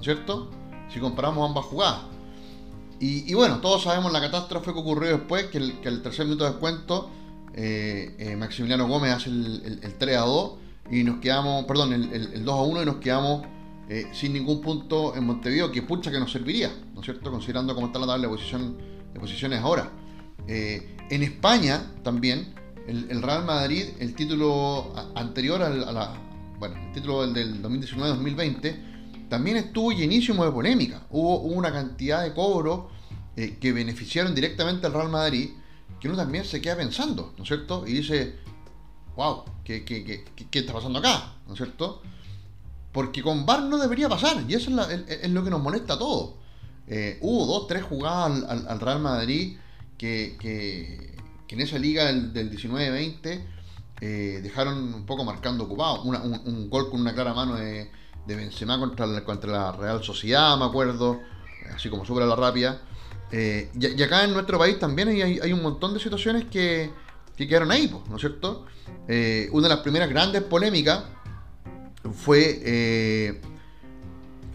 ¿Cierto? 0.00 0.50
Si 0.90 0.98
comparamos 0.98 1.46
ambas 1.46 1.66
jugadas. 1.66 2.00
Y, 2.98 3.34
bueno, 3.34 3.60
todos 3.60 3.82
sabemos 3.82 4.12
la 4.12 4.20
catástrofe 4.20 4.72
que 4.72 4.78
ocurrió 4.78 5.18
después, 5.18 5.46
que 5.46 5.58
el, 5.58 5.76
el 5.82 6.02
tercer 6.02 6.24
minuto 6.24 6.44
de 6.44 6.50
descuento, 6.50 7.10
eh, 7.52 8.14
eh, 8.16 8.36
Maximiliano 8.36 8.86
Gómez 8.86 9.12
hace 9.12 9.28
el, 9.28 9.96
3 9.98 10.16
a 10.16 10.20
2 10.20 10.52
y 10.92 11.02
nos 11.02 11.18
quedamos, 11.18 11.64
perdón, 11.64 11.92
el, 11.92 12.44
2 12.44 12.54
a 12.54 12.62
1 12.62 12.82
y 12.82 12.86
nos 12.86 12.96
quedamos 12.96 13.42
eh, 13.88 14.08
sin 14.12 14.32
ningún 14.32 14.60
punto 14.60 15.14
en 15.16 15.24
Montevideo, 15.24 15.70
que 15.70 15.82
pucha 15.82 16.10
que 16.10 16.18
nos 16.18 16.32
serviría, 16.32 16.72
¿no 16.94 17.00
es 17.00 17.04
cierto? 17.04 17.30
Considerando 17.30 17.74
cómo 17.74 17.88
está 17.88 17.98
la 17.98 18.06
tabla 18.06 18.28
de, 18.28 19.20
posiciones 19.20 19.60
ahora. 19.60 19.90
en 20.46 21.22
España 21.22 21.92
también 22.02 22.54
el, 22.86 23.22
Real 23.22 23.44
Madrid, 23.44 23.84
el 23.98 24.14
título 24.14 24.92
anterior 25.14 25.62
al, 25.62 25.84
bueno, 26.58 26.76
el 26.76 26.92
título 26.92 27.26
del, 27.26 27.62
2019-2020, 27.62 29.28
también 29.28 29.56
estuvo 29.56 29.92
llenísimo 29.92 30.44
de 30.44 30.52
polémica. 30.52 31.06
Hubo, 31.10 31.40
una 31.40 31.72
cantidad 31.72 32.22
de 32.22 32.34
cobros 32.34 32.86
eh, 33.36 33.56
que 33.60 33.72
beneficiaron 33.72 34.34
directamente 34.34 34.86
al 34.86 34.92
Real 34.92 35.08
Madrid 35.08 35.50
que 36.00 36.08
uno 36.08 36.16
también 36.16 36.44
se 36.44 36.60
queda 36.60 36.76
pensando, 36.76 37.32
¿no 37.36 37.44
es 37.44 37.48
cierto? 37.48 37.84
Y 37.86 37.92
dice, 37.92 38.36
wow, 39.14 39.44
¿qué, 39.64 39.84
qué, 39.84 40.24
está 40.52 40.72
pasando 40.72 40.98
acá? 40.98 41.34
¿No 41.46 41.54
es 41.54 41.58
cierto? 41.58 42.02
Porque 42.92 43.22
con 43.22 43.46
VAR 43.46 43.62
no 43.62 43.78
debería 43.78 44.08
pasar, 44.08 44.44
y 44.46 44.54
eso 44.54 44.70
es, 44.70 45.30
lo 45.30 45.42
que 45.42 45.50
nos 45.50 45.62
molesta 45.62 45.94
a 45.94 45.98
todos. 45.98 46.34
Eh, 46.86 47.18
hubo 47.22 47.46
dos, 47.46 47.66
tres 47.66 47.82
jugadas 47.84 48.44
al, 48.44 48.80
Real 48.80 49.00
Madrid 49.00 49.56
que, 49.96 51.16
en 51.48 51.60
esa 51.60 51.78
liga 51.78 52.06
del, 52.06 52.50
19-20 52.50 53.44
eh, 54.00 54.40
dejaron 54.42 54.94
un 54.94 55.06
poco 55.06 55.24
marcando 55.24 55.64
ocupado. 55.64 56.02
un, 56.02 56.68
gol 56.68 56.90
con 56.90 57.00
una 57.00 57.14
clara 57.14 57.32
mano 57.34 57.54
de, 57.54 57.90
de 58.26 58.36
Benzema 58.36 58.78
contra 58.78 59.06
la, 59.06 59.22
la 59.22 59.72
Real 59.72 60.02
Sociedad, 60.02 60.56
me 60.58 60.64
acuerdo, 60.66 61.20
así 61.74 61.88
como 61.88 62.04
sobre 62.04 62.26
la 62.26 62.36
rápida. 62.36 62.82
Eh, 63.30 63.70
y, 63.78 64.02
acá 64.02 64.24
en 64.24 64.34
nuestro 64.34 64.58
país 64.58 64.78
también 64.78 65.08
hay, 65.08 65.52
un 65.52 65.62
montón 65.62 65.94
de 65.94 66.00
situaciones 66.00 66.44
que, 66.46 66.90
quedaron 67.36 67.70
ahí, 67.70 67.90
¿no 68.08 68.16
es 68.16 68.20
cierto? 68.20 68.66
Una 69.08 69.68
de 69.68 69.74
las 69.74 69.80
primeras 69.80 70.08
grandes 70.08 70.42
polémicas 70.42 71.04
fue, 72.10 72.60
eh, 72.64 73.40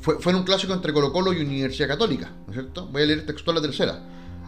fue, 0.02 0.20
fue, 0.20 0.32
en 0.32 0.40
un 0.40 0.44
clásico 0.44 0.74
entre 0.74 0.94
Colo 0.94 1.12
Colo 1.12 1.34
y 1.34 1.42
Universidad 1.42 1.88
Católica, 1.88 2.32
¿no 2.46 2.54
es 2.54 2.60
cierto? 2.60 2.88
Voy 2.88 3.04
a 3.04 3.06
leer 3.06 3.26
textual 3.26 3.56
la 3.56 3.62
tercera. 3.62 4.04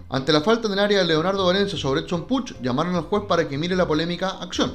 Ante 0.10 0.34
la 0.34 0.42
falta 0.42 0.68
en 0.68 0.74
el 0.74 0.80
área 0.80 1.00
de 1.00 1.06
Leonardo 1.06 1.46
Valencia 1.46 1.78
sobre 1.78 2.02
Edson 2.02 2.26
Puch, 2.26 2.60
llamaron 2.62 2.96
al 2.96 3.04
juez 3.04 3.24
para 3.28 3.48
que 3.48 3.58
mire 3.58 3.76
la 3.76 3.88
polémica 3.88 4.30
acción. 4.42 4.74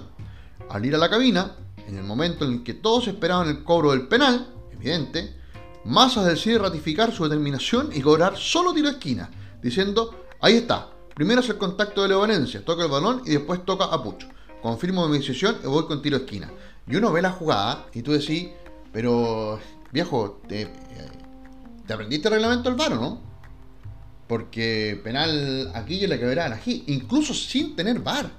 Al 0.70 0.86
ir 0.86 0.94
a 0.94 0.98
la 0.98 1.10
cabina, 1.10 1.56
en 1.88 1.98
el 1.98 2.04
momento 2.04 2.44
en 2.44 2.62
que 2.62 2.74
todos 2.74 3.08
esperaban 3.08 3.48
el 3.48 3.64
cobro 3.64 3.90
del 3.90 4.06
penal, 4.06 4.46
evidente, 4.72 5.36
Massa 5.84 6.24
decide 6.24 6.58
ratificar 6.58 7.12
su 7.12 7.24
determinación 7.24 7.90
y 7.92 8.00
cobrar 8.00 8.36
solo 8.36 8.72
tiro 8.72 8.88
de 8.88 8.94
esquina, 8.94 9.30
diciendo, 9.60 10.24
ahí 10.40 10.54
está, 10.54 10.88
primero 11.14 11.40
hace 11.40 11.52
el 11.52 11.58
contacto 11.58 12.02
de 12.02 12.08
Leo 12.08 12.20
Valencia, 12.20 12.64
toca 12.64 12.84
el 12.84 12.90
balón 12.90 13.22
y 13.26 13.30
después 13.30 13.64
toca 13.64 13.86
a 13.86 14.02
Pucho. 14.02 14.28
Confirmo 14.62 15.06
mi 15.08 15.18
decisión 15.18 15.56
y 15.62 15.66
voy 15.66 15.84
con 15.86 16.00
tiro 16.00 16.16
de 16.18 16.24
esquina. 16.24 16.50
Y 16.86 16.96
uno 16.96 17.12
ve 17.12 17.22
la 17.22 17.30
jugada 17.30 17.86
y 17.92 18.02
tú 18.02 18.12
decís, 18.12 18.48
pero 18.92 19.58
viejo, 19.92 20.40
¿te, 20.46 20.70
aprendiste 21.88 22.28
el 22.28 22.34
reglamento 22.34 22.68
del 22.68 22.78
VAR 22.78 22.92
no? 22.92 23.20
Porque 24.26 25.00
penal 25.02 25.70
aquí 25.74 26.04
y 26.04 26.06
la 26.06 26.18
que 26.18 26.24
verán 26.24 26.52
aquí, 26.52 26.84
incluso 26.88 27.34
sin 27.34 27.76
tener 27.76 28.00
VAR. 28.00 28.30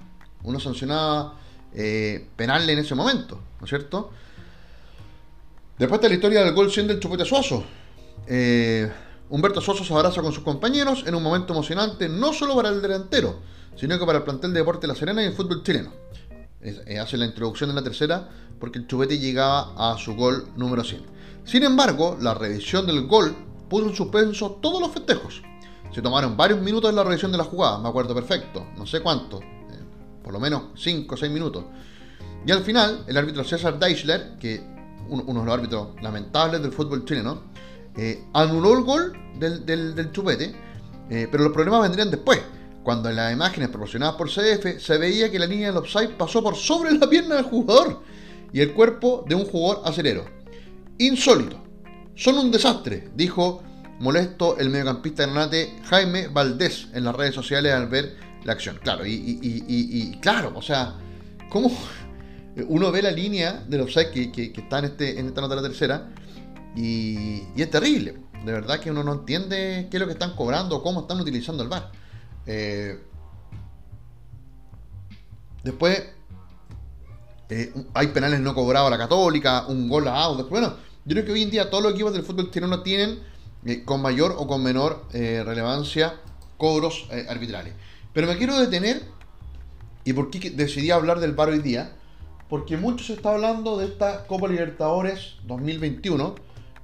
Uno 0.43 0.59
sancionaba 0.59 1.39
eh, 1.73 2.27
penal 2.35 2.69
en 2.69 2.79
ese 2.79 2.93
momento, 2.93 3.41
¿no 3.59 3.65
es 3.65 3.69
cierto? 3.69 4.11
Después 5.77 5.99
de 6.01 6.09
la 6.09 6.15
historia 6.15 6.43
del 6.43 6.53
gol 6.53 6.71
100 6.71 6.87
del 6.87 6.99
Chupete 6.99 7.25
Suazo. 7.25 7.65
Eh, 8.27 8.89
Humberto 9.29 9.59
Suazo 9.59 9.83
se 9.83 9.93
abraza 9.93 10.21
con 10.21 10.31
sus 10.31 10.43
compañeros 10.43 11.03
en 11.07 11.15
un 11.15 11.23
momento 11.23 11.51
emocionante, 11.51 12.07
no 12.07 12.31
solo 12.31 12.55
para 12.55 12.69
el 12.69 12.81
delantero, 12.81 13.39
sino 13.75 13.99
que 13.99 14.05
para 14.05 14.19
el 14.19 14.23
plantel 14.23 14.53
de 14.53 14.59
Deporte 14.59 14.87
La 14.87 14.95
Serena 14.95 15.21
y 15.23 15.25
el 15.25 15.33
fútbol 15.33 15.63
chileno. 15.63 15.91
Eh, 16.65 16.99
hace 16.99 17.15
la 17.17 17.25
introducción 17.25 17.69
de 17.69 17.75
la 17.75 17.83
tercera 17.83 18.27
porque 18.59 18.79
el 18.79 18.87
Chupete 18.87 19.19
llegaba 19.19 19.73
a 19.77 19.97
su 19.99 20.15
gol 20.15 20.47
número 20.55 20.83
100. 20.83 21.03
Sin 21.43 21.63
embargo, 21.63 22.17
la 22.19 22.33
revisión 22.33 22.87
del 22.87 23.05
gol 23.05 23.35
puso 23.69 23.87
en 23.87 23.95
suspenso 23.95 24.57
todos 24.61 24.81
los 24.81 24.91
festejos. 24.91 25.43
Se 25.93 26.01
tomaron 26.01 26.35
varios 26.35 26.59
minutos 26.61 26.89
en 26.89 26.95
la 26.95 27.03
revisión 27.03 27.31
de 27.31 27.37
la 27.37 27.43
jugada, 27.43 27.77
me 27.77 27.87
acuerdo 27.87 28.15
perfecto, 28.15 28.65
no 28.75 28.87
sé 28.87 29.01
cuánto, 29.01 29.41
por 30.23 30.33
lo 30.33 30.39
menos 30.39 30.63
5 30.75 31.13
o 31.13 31.17
6 31.17 31.31
minutos. 31.31 31.65
Y 32.47 32.51
al 32.51 32.63
final, 32.63 33.03
el 33.07 33.15
árbitro 33.15 33.43
César 33.43 33.77
Deichler, 33.77 34.35
que 34.39 34.61
uno, 35.07 35.23
de 35.23 35.45
los 35.45 35.53
árbitros 35.53 36.01
lamentables 36.01 36.61
del 36.61 36.71
fútbol 36.71 37.05
chileno, 37.05 37.43
eh, 37.95 38.25
anuló 38.33 38.73
el 38.77 38.83
gol 38.83 39.13
del, 39.37 40.11
chupete, 40.11 40.55
eh, 41.11 41.27
pero 41.31 41.43
los 41.43 41.53
problemas 41.53 41.83
vendrían 41.83 42.09
después, 42.09 42.41
cuando 42.85 43.09
en 43.09 43.15
las 43.15 43.33
imágenes 43.33 43.69
proporcionadas 43.69 44.15
por 44.15 44.29
CF 44.29 44.79
se 44.79 44.97
veía 44.99 45.31
que 45.31 45.39
la 45.39 45.47
línea 45.47 45.69
del 45.69 45.77
offside 45.77 46.15
pasó 46.15 46.43
por 46.43 46.55
sobre 46.55 46.91
la 46.91 47.09
pierna 47.09 47.35
del 47.35 47.45
jugador 47.45 48.03
y 48.53 48.61
el 48.61 48.73
cuerpo 48.73 49.25
de 49.27 49.33
un 49.33 49.45
jugador 49.45 49.81
acerero. 49.85 50.25
Insólito. 50.99 51.61
Son 52.15 52.37
un 52.37 52.51
desastre, 52.51 53.09
dijo 53.15 53.63
molesto 53.99 54.57
el 54.59 54.69
mediocampista 54.69 55.25
granate 55.25 55.73
Jaime 55.85 56.27
Valdés 56.27 56.87
en 56.93 57.05
las 57.05 57.15
redes 57.15 57.33
sociales 57.33 57.73
al 57.73 57.89
ver 57.89 58.17
la 58.43 58.53
acción. 58.53 58.79
Claro, 58.83 59.03
y, 59.03 60.19
claro, 60.21 60.53
o 60.55 60.61
sea, 60.61 60.93
¿cómo 61.49 61.71
uno 62.67 62.91
ve 62.91 63.01
la 63.01 63.11
línea 63.11 63.63
de 63.67 63.79
los 63.79 63.95
que, 63.95 64.31
que, 64.31 64.53
está 64.55 64.77
en, 64.77 64.85
este, 64.85 65.19
en 65.19 65.25
esta 65.25 65.41
nota 65.41 65.55
de 65.55 65.61
la 65.63 65.67
tercera 65.67 66.11
y, 66.75 67.41
es 67.57 67.71
terrible? 67.71 68.15
De 68.45 68.51
verdad 68.51 68.79
que 68.79 68.91
uno 68.91 69.03
no 69.03 69.13
entiende 69.13 69.87
qué 69.89 69.97
es 69.97 70.01
lo 70.01 70.05
que 70.05 70.13
están 70.13 70.35
cobrando, 70.35 70.83
cómo 70.83 71.01
están 71.01 71.19
utilizando 71.19 71.63
el 71.63 71.69
bar. 71.69 72.04
Eh, 72.45 72.99
después, 75.63 76.03
eh, 77.49 77.73
hay 77.93 78.07
penales 78.07 78.39
no 78.39 78.53
cobrados 78.53 78.87
a 78.87 78.91
la 78.91 78.97
Católica, 78.97 79.65
un 79.67 79.89
gol 79.89 80.07
a 80.07 80.15
Audax. 80.23 80.49
Bueno, 80.49 80.75
yo 81.05 81.13
creo 81.13 81.25
que 81.25 81.31
hoy 81.31 81.43
en 81.43 81.51
día 81.51 81.69
todos 81.69 81.83
los 81.83 81.93
equipos 81.93 82.13
del 82.13 82.23
fútbol 82.23 82.51
chileno 82.51 82.81
tienen, 82.83 83.19
eh, 83.65 83.83
con 83.83 84.01
mayor 84.01 84.35
o 84.37 84.47
con 84.47 84.63
menor 84.63 85.07
relevancia, 85.11 86.19
cobros 86.57 87.07
arbitrales. 87.27 87.73
Pero 88.13 88.27
me 88.27 88.37
quiero 88.37 88.57
detener, 88.59 89.03
y 90.03 90.13
por 90.13 90.29
qué 90.29 90.51
decidí 90.51 90.91
hablar 90.91 91.19
del 91.19 91.33
VAR 91.33 91.49
hoy 91.49 91.59
día, 91.59 91.95
porque 92.47 92.77
mucho 92.77 93.03
se 93.03 93.13
está 93.13 93.33
hablando 93.33 93.77
de 93.77 93.87
esta 93.87 94.27
Copa 94.27 94.47
Libertadores 94.47 95.35
2021, 95.47 96.35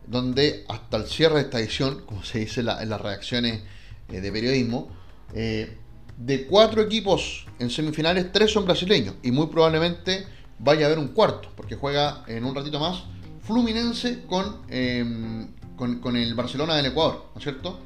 donde 0.07 0.65
hasta 0.67 0.97
el 0.97 1.05
cierre 1.05 1.35
de 1.35 1.41
esta 1.41 1.59
edición, 1.59 2.01
como 2.05 2.23
se 2.23 2.39
dice 2.39 2.61
en 2.61 2.65
las 2.65 3.01
reacciones 3.01 3.61
de 4.07 4.31
periodismo, 4.31 4.89
eh, 5.33 5.77
de 6.17 6.45
cuatro 6.45 6.81
equipos 6.81 7.45
en 7.59 7.69
semifinales, 7.69 8.31
tres 8.31 8.51
son 8.51 8.65
brasileños, 8.65 9.15
y 9.23 9.31
muy 9.31 9.47
probablemente 9.47 10.25
vaya 10.59 10.83
a 10.83 10.85
haber 10.87 10.99
un 10.99 11.09
cuarto, 11.09 11.49
porque 11.55 11.75
juega 11.75 12.23
en 12.27 12.45
un 12.45 12.53
ratito 12.53 12.79
más 12.79 13.03
Fluminense 13.43 14.23
con, 14.27 14.61
em, 14.69 15.47
con, 15.75 16.15
el 16.15 16.35
Barcelona 16.35 16.75
del 16.75 16.85
Ecuador, 16.87 17.25
¿no 17.33 17.39
es 17.39 17.43
cierto? 17.43 17.79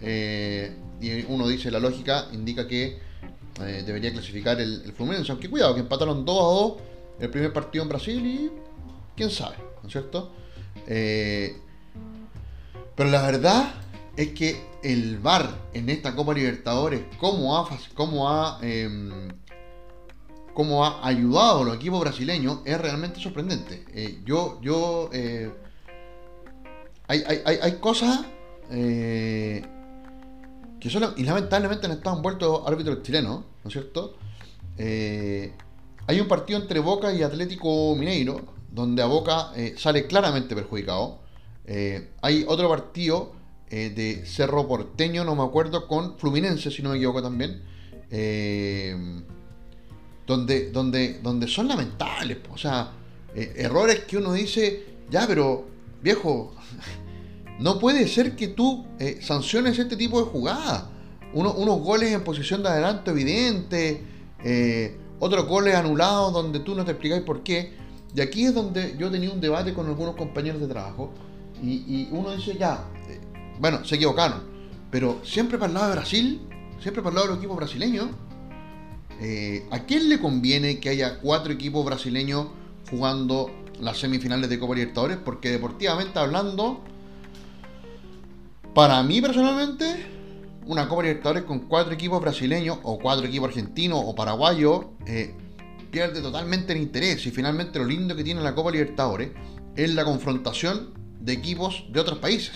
Eh, 0.00 0.74
y 1.00 1.22
uno 1.28 1.46
dice, 1.46 1.70
la 1.70 1.78
lógica 1.78 2.28
indica 2.32 2.66
que 2.66 2.98
eh, 3.60 3.82
debería 3.84 4.12
clasificar 4.12 4.58
el, 4.60 4.92
Fluminense, 4.96 5.30
aunque 5.30 5.50
cuidado, 5.50 5.74
que 5.74 5.80
empataron 5.80 6.24
2 6.24 6.40
a 6.40 6.44
2 6.44 6.72
el 7.20 7.30
primer 7.30 7.52
partido 7.52 7.82
en 7.82 7.88
Brasil 7.90 8.26
y 8.26 8.50
quién 9.14 9.30
sabe, 9.30 9.56
¿no 9.82 9.88
es 9.88 9.92
cierto? 9.92 10.32
Pero 12.96 13.10
la 13.10 13.22
verdad 13.22 13.74
es 14.16 14.28
que 14.30 14.73
el 14.84 15.18
VAR 15.18 15.50
en 15.72 15.88
esta 15.88 16.14
Copa 16.14 16.34
Libertadores, 16.34 17.02
cómo 17.18 17.58
ha, 17.58 17.68
cómo 17.94 18.30
ha, 18.30 18.58
em, 18.62 19.28
cómo 20.54 20.84
ha 20.84 21.06
ayudado 21.06 21.62
a 21.62 21.64
los 21.64 21.76
equipos 21.76 22.00
brasileños, 22.00 22.60
es 22.64 22.80
realmente 22.80 23.20
sorprendente. 23.20 23.84
Eh, 23.92 24.20
yo, 24.24 24.60
yo, 24.62 25.10
hay, 27.08 27.22
hay, 27.26 27.58
hay, 27.60 27.72
cosas 27.80 28.24
que 28.68 29.64
y 31.16 31.24
lamentablemente 31.24 31.86
han 31.86 31.92
estado 31.92 32.16
envueltos 32.16 32.62
árbitros 32.66 33.02
chilenos, 33.02 33.40
¿no 33.62 33.68
es 33.68 33.72
cierto? 33.72 34.16
Eh, 34.76 35.52
hay 36.06 36.20
un 36.20 36.28
partido 36.28 36.60
entre 36.60 36.80
Boca 36.80 37.12
y 37.12 37.22
Atlético 37.22 37.94
Mineiro, 37.96 38.42
donde 38.70 39.02
a 39.02 39.06
Boca 39.06 39.52
eh, 39.56 39.74
sale 39.78 40.06
claramente 40.06 40.54
perjudicado. 40.54 41.20
Eh, 41.66 42.10
hay 42.20 42.44
otro 42.46 42.68
partido 42.68 43.32
de 43.74 44.22
Cerro 44.26 44.68
Porteño, 44.68 45.24
no 45.24 45.34
me 45.34 45.42
acuerdo, 45.42 45.86
con 45.88 46.18
Fluminense, 46.18 46.70
si 46.70 46.82
no 46.82 46.90
me 46.90 46.96
equivoco 46.96 47.22
también, 47.22 47.62
donde, 50.26 50.70
donde, 50.70 51.20
donde 51.22 51.48
son 51.48 51.68
lamentables, 51.68 52.38
o 52.52 52.56
sea, 52.56 52.92
errores 53.34 54.00
que 54.04 54.16
uno 54.16 54.32
dice, 54.32 54.84
ya, 55.10 55.26
pero 55.26 55.66
viejo, 56.04 56.54
no 57.58 57.78
puede 57.78 58.06
ser 58.06 58.36
que 58.36 58.48
tú 58.48 58.84
eh, 58.98 59.18
sanciones 59.22 59.78
este 59.78 59.96
tipo 59.96 60.20
de 60.20 60.26
jugadas. 60.26 60.84
unos 61.32 61.80
goles 61.80 62.12
en 62.12 62.22
posición 62.22 62.62
de 62.62 62.68
adelanto 62.68 63.10
evidente, 63.10 64.02
eh, 64.44 64.96
otros 65.18 65.46
goles 65.46 65.74
anulados 65.74 66.32
donde 66.32 66.60
tú 66.60 66.74
no 66.74 66.84
te 66.84 66.92
explicáis 66.92 67.22
por 67.22 67.42
qué. 67.42 67.72
Y 68.14 68.20
aquí 68.20 68.44
es 68.44 68.54
donde 68.54 68.96
yo 68.98 69.10
tenía 69.10 69.30
un 69.30 69.40
debate 69.40 69.74
con 69.74 69.86
algunos 69.86 70.14
compañeros 70.14 70.60
de 70.60 70.68
trabajo 70.68 71.12
y, 71.60 72.08
uno 72.12 72.36
dice, 72.36 72.56
ya, 72.58 72.84
eh, 73.08 73.18
bueno, 73.60 73.84
se 73.84 73.96
equivocaron, 73.96 74.42
pero 74.90 75.20
siempre 75.24 75.58
para 75.58 75.68
el 75.68 75.74
lado 75.74 75.88
de 75.88 75.94
Brasil, 75.94 76.40
siempre 76.80 77.02
para 77.02 77.10
el 77.10 77.14
lado 77.14 77.26
de 77.26 77.34
los 77.34 77.38
equipos 77.38 77.56
brasileños, 77.56 78.08
¿a 79.70 79.78
quién 79.80 80.08
le 80.08 80.18
conviene 80.18 80.80
que 80.80 80.90
haya 80.90 81.18
cuatro 81.18 81.52
equipos 81.52 81.84
brasileños 81.84 82.48
jugando 82.90 83.50
las 83.80 83.98
semifinales 83.98 84.50
de 84.50 84.58
Copa 84.58 84.74
Libertadores? 84.74 85.16
Porque 85.16 85.50
deportivamente 85.50 86.18
hablando 86.18 86.82
para 88.74 89.00
mí 89.04 89.20
personalmente, 89.20 90.04
una 90.66 90.88
Copa 90.88 91.02
Libertadores 91.02 91.44
con 91.44 91.60
cuatro 91.60 91.94
equipos 91.94 92.20
brasileños 92.20 92.78
o 92.82 92.98
cuatro 92.98 93.24
equipos 93.24 93.50
argentinos 93.50 94.00
o 94.04 94.16
paraguayos 94.16 94.86
eh, 95.06 95.32
pierde 95.92 96.20
totalmente 96.20 96.72
el 96.72 96.80
interés. 96.80 97.24
Y 97.24 97.30
finalmente 97.30 97.78
lo 97.78 97.84
lindo 97.84 98.16
que 98.16 98.24
tiene 98.24 98.42
la 98.42 98.52
Copa 98.54 98.72
Libertadores 98.72 99.30
es 99.76 99.94
la 99.94 100.04
confrontación 100.04 100.92
de 101.20 101.34
equipos 101.34 101.84
de 101.92 102.00
otros 102.00 102.18
países. 102.18 102.54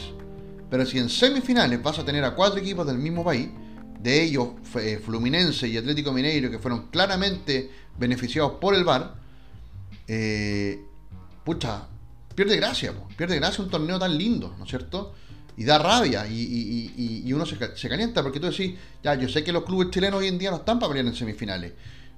Pero 0.71 0.85
si 0.85 0.99
en 0.99 1.09
semifinales 1.09 1.83
vas 1.83 1.99
a 1.99 2.05
tener 2.05 2.25
a 2.25 2.35
cuatro 2.35 2.61
equipos 2.61 2.87
del 2.87 2.99
mismo 2.99 3.25
país, 3.25 3.49
de 4.01 4.23
ellos, 4.23 4.49
eh, 4.77 5.01
Fluminense 5.05 5.67
y 5.69 5.77
Atlético 5.77 6.13
Mineiro, 6.13 6.51
que 6.51 6.59
fueron 6.59 6.89
claramente 6.89 7.71
beneficiados 7.99 8.53
por 8.61 8.75
el 8.75 8.85
VAR, 8.85 9.15
eh, 10.07 10.81
pucha, 11.45 11.89
pierde 12.35 12.57
gracia, 12.57 12.93
pierde 13.17 13.37
gracia 13.37 13.65
un 13.65 13.71
torneo 13.71 13.99
tan 13.99 14.17
lindo, 14.17 14.55
¿no 14.57 14.65
es 14.65 14.71
cierto? 14.71 15.15
Y 15.57 15.65
da 15.65 15.79
rabia 15.79 16.25
y, 16.29 17.33
uno 17.33 17.45
se, 17.45 17.89
calienta 17.89 18.23
porque 18.23 18.39
tú 18.39 18.47
decís, 18.47 18.75
ya, 19.03 19.17
yo 19.17 19.29
sé 19.29 19.43
que 19.43 19.51
los 19.51 19.65
clubes 19.65 19.91
chilenos 19.91 20.21
hoy 20.21 20.29
en 20.29 20.39
día 20.39 20.51
no 20.51 20.59
están 20.59 20.79
para 20.79 20.91
pelear 20.91 21.07
en 21.07 21.17
semifinales, 21.17 21.73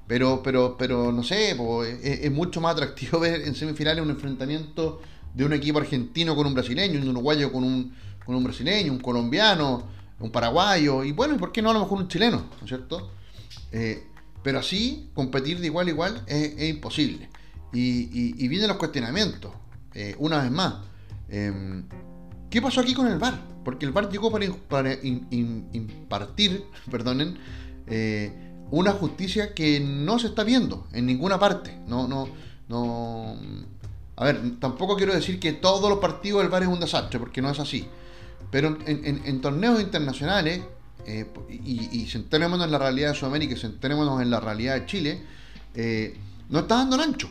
pero, 0.07 0.43
pero, 0.43 0.77
pero 0.77 1.11
no 1.11 1.23
sé, 1.23 1.57
es, 2.03 2.31
mucho 2.31 2.61
más 2.61 2.73
atractivo 2.73 3.19
ver 3.21 3.41
en 3.43 3.55
semifinales 3.55 4.05
un 4.05 4.11
enfrentamiento 4.11 5.01
de 5.35 5.45
un 5.45 5.55
equipo 5.55 5.79
argentino 5.79 6.37
con 6.37 6.47
un 6.47 6.53
brasileño, 6.53 7.01
un 7.01 7.09
uruguayo 7.09 7.51
con 7.51 7.65
un, 7.65 7.95
con 8.25 8.35
un 8.35 8.45
brasileño, 8.45 8.93
un 8.93 9.01
colombiano, 9.01 9.83
un 10.21 10.31
paraguayo, 10.31 11.03
y 11.05 11.13
bueno, 11.13 11.35
¿y 11.35 11.39
por 11.39 11.53
qué 11.53 11.63
no 11.63 11.71
a 11.71 11.75
lo 11.75 11.81
mejor 11.81 11.99
un 11.99 12.09
chileno? 12.09 12.39
¿No 12.39 12.63
es 12.63 12.69
cierto? 12.69 13.11
Eh, 13.73 14.07
pero 14.43 14.59
así, 14.59 15.11
competir 15.15 15.61
de 15.61 15.67
igual 15.67 15.87
a 15.87 15.91
igual 15.91 16.25
es, 16.27 16.69
imposible. 16.69 17.29
Y, 17.73 18.49
vienen 18.49 18.69
los 18.69 18.77
cuestionamientos, 18.79 19.53
eh, 19.95 20.15
una 20.19 20.43
vez 20.43 20.51
más. 20.51 20.75
Em, 21.29 21.85
¿Qué 22.49 22.61
pasó 22.61 22.81
aquí 22.81 22.95
con 22.95 23.07
el 23.07 23.19
VAR? 23.19 23.41
Porque 23.65 23.87
el 23.87 23.93
VAR 23.93 24.11
llegó 24.11 24.31
para, 24.31 24.95
impartir, 25.03 26.65
perdonen, 26.91 27.39
eh, 27.87 28.33
una 28.71 28.93
justicia 28.93 29.55
que 29.55 29.81
no 29.81 30.19
se 30.19 30.29
está 30.29 30.45
viendo 30.45 30.87
en 30.93 31.07
ninguna 31.07 31.39
parte. 31.39 31.79
No, 31.87 32.09
no, 32.09 32.29
no. 32.69 33.37
A 34.17 34.25
ver, 34.25 34.59
tampoco 34.59 34.97
quiero 34.97 35.15
decir 35.15 35.39
que 35.39 35.53
todos 35.53 35.89
los 35.89 35.99
partidos 35.99 36.43
del 36.43 36.51
VAR 36.51 36.63
es 36.63 36.69
un 36.69 36.81
desastre, 36.81 37.19
porque 37.19 37.41
no 37.41 37.51
es 37.51 37.61
así. 37.61 37.87
Pero 38.51 38.79
en, 38.87 39.41
torneos 39.41 39.81
internacionales, 39.81 40.63
eh, 41.07 41.27
y, 41.49 42.03
y 42.03 42.07
centrémonos 42.07 42.67
en 42.67 42.73
la 42.73 42.79
realidad 42.79 43.11
de 43.11 43.15
Sudamérica 43.15 43.55
y 43.55 43.57
centrémonos 43.57 44.21
en 44.21 44.31
la 44.31 44.41
realidad 44.41 44.75
de 44.75 44.87
Chile, 44.87 45.23
eh, 45.75 46.17
no 46.49 46.61
está 46.61 46.77
dando 46.77 46.97
el 46.97 47.03
ancho. 47.03 47.31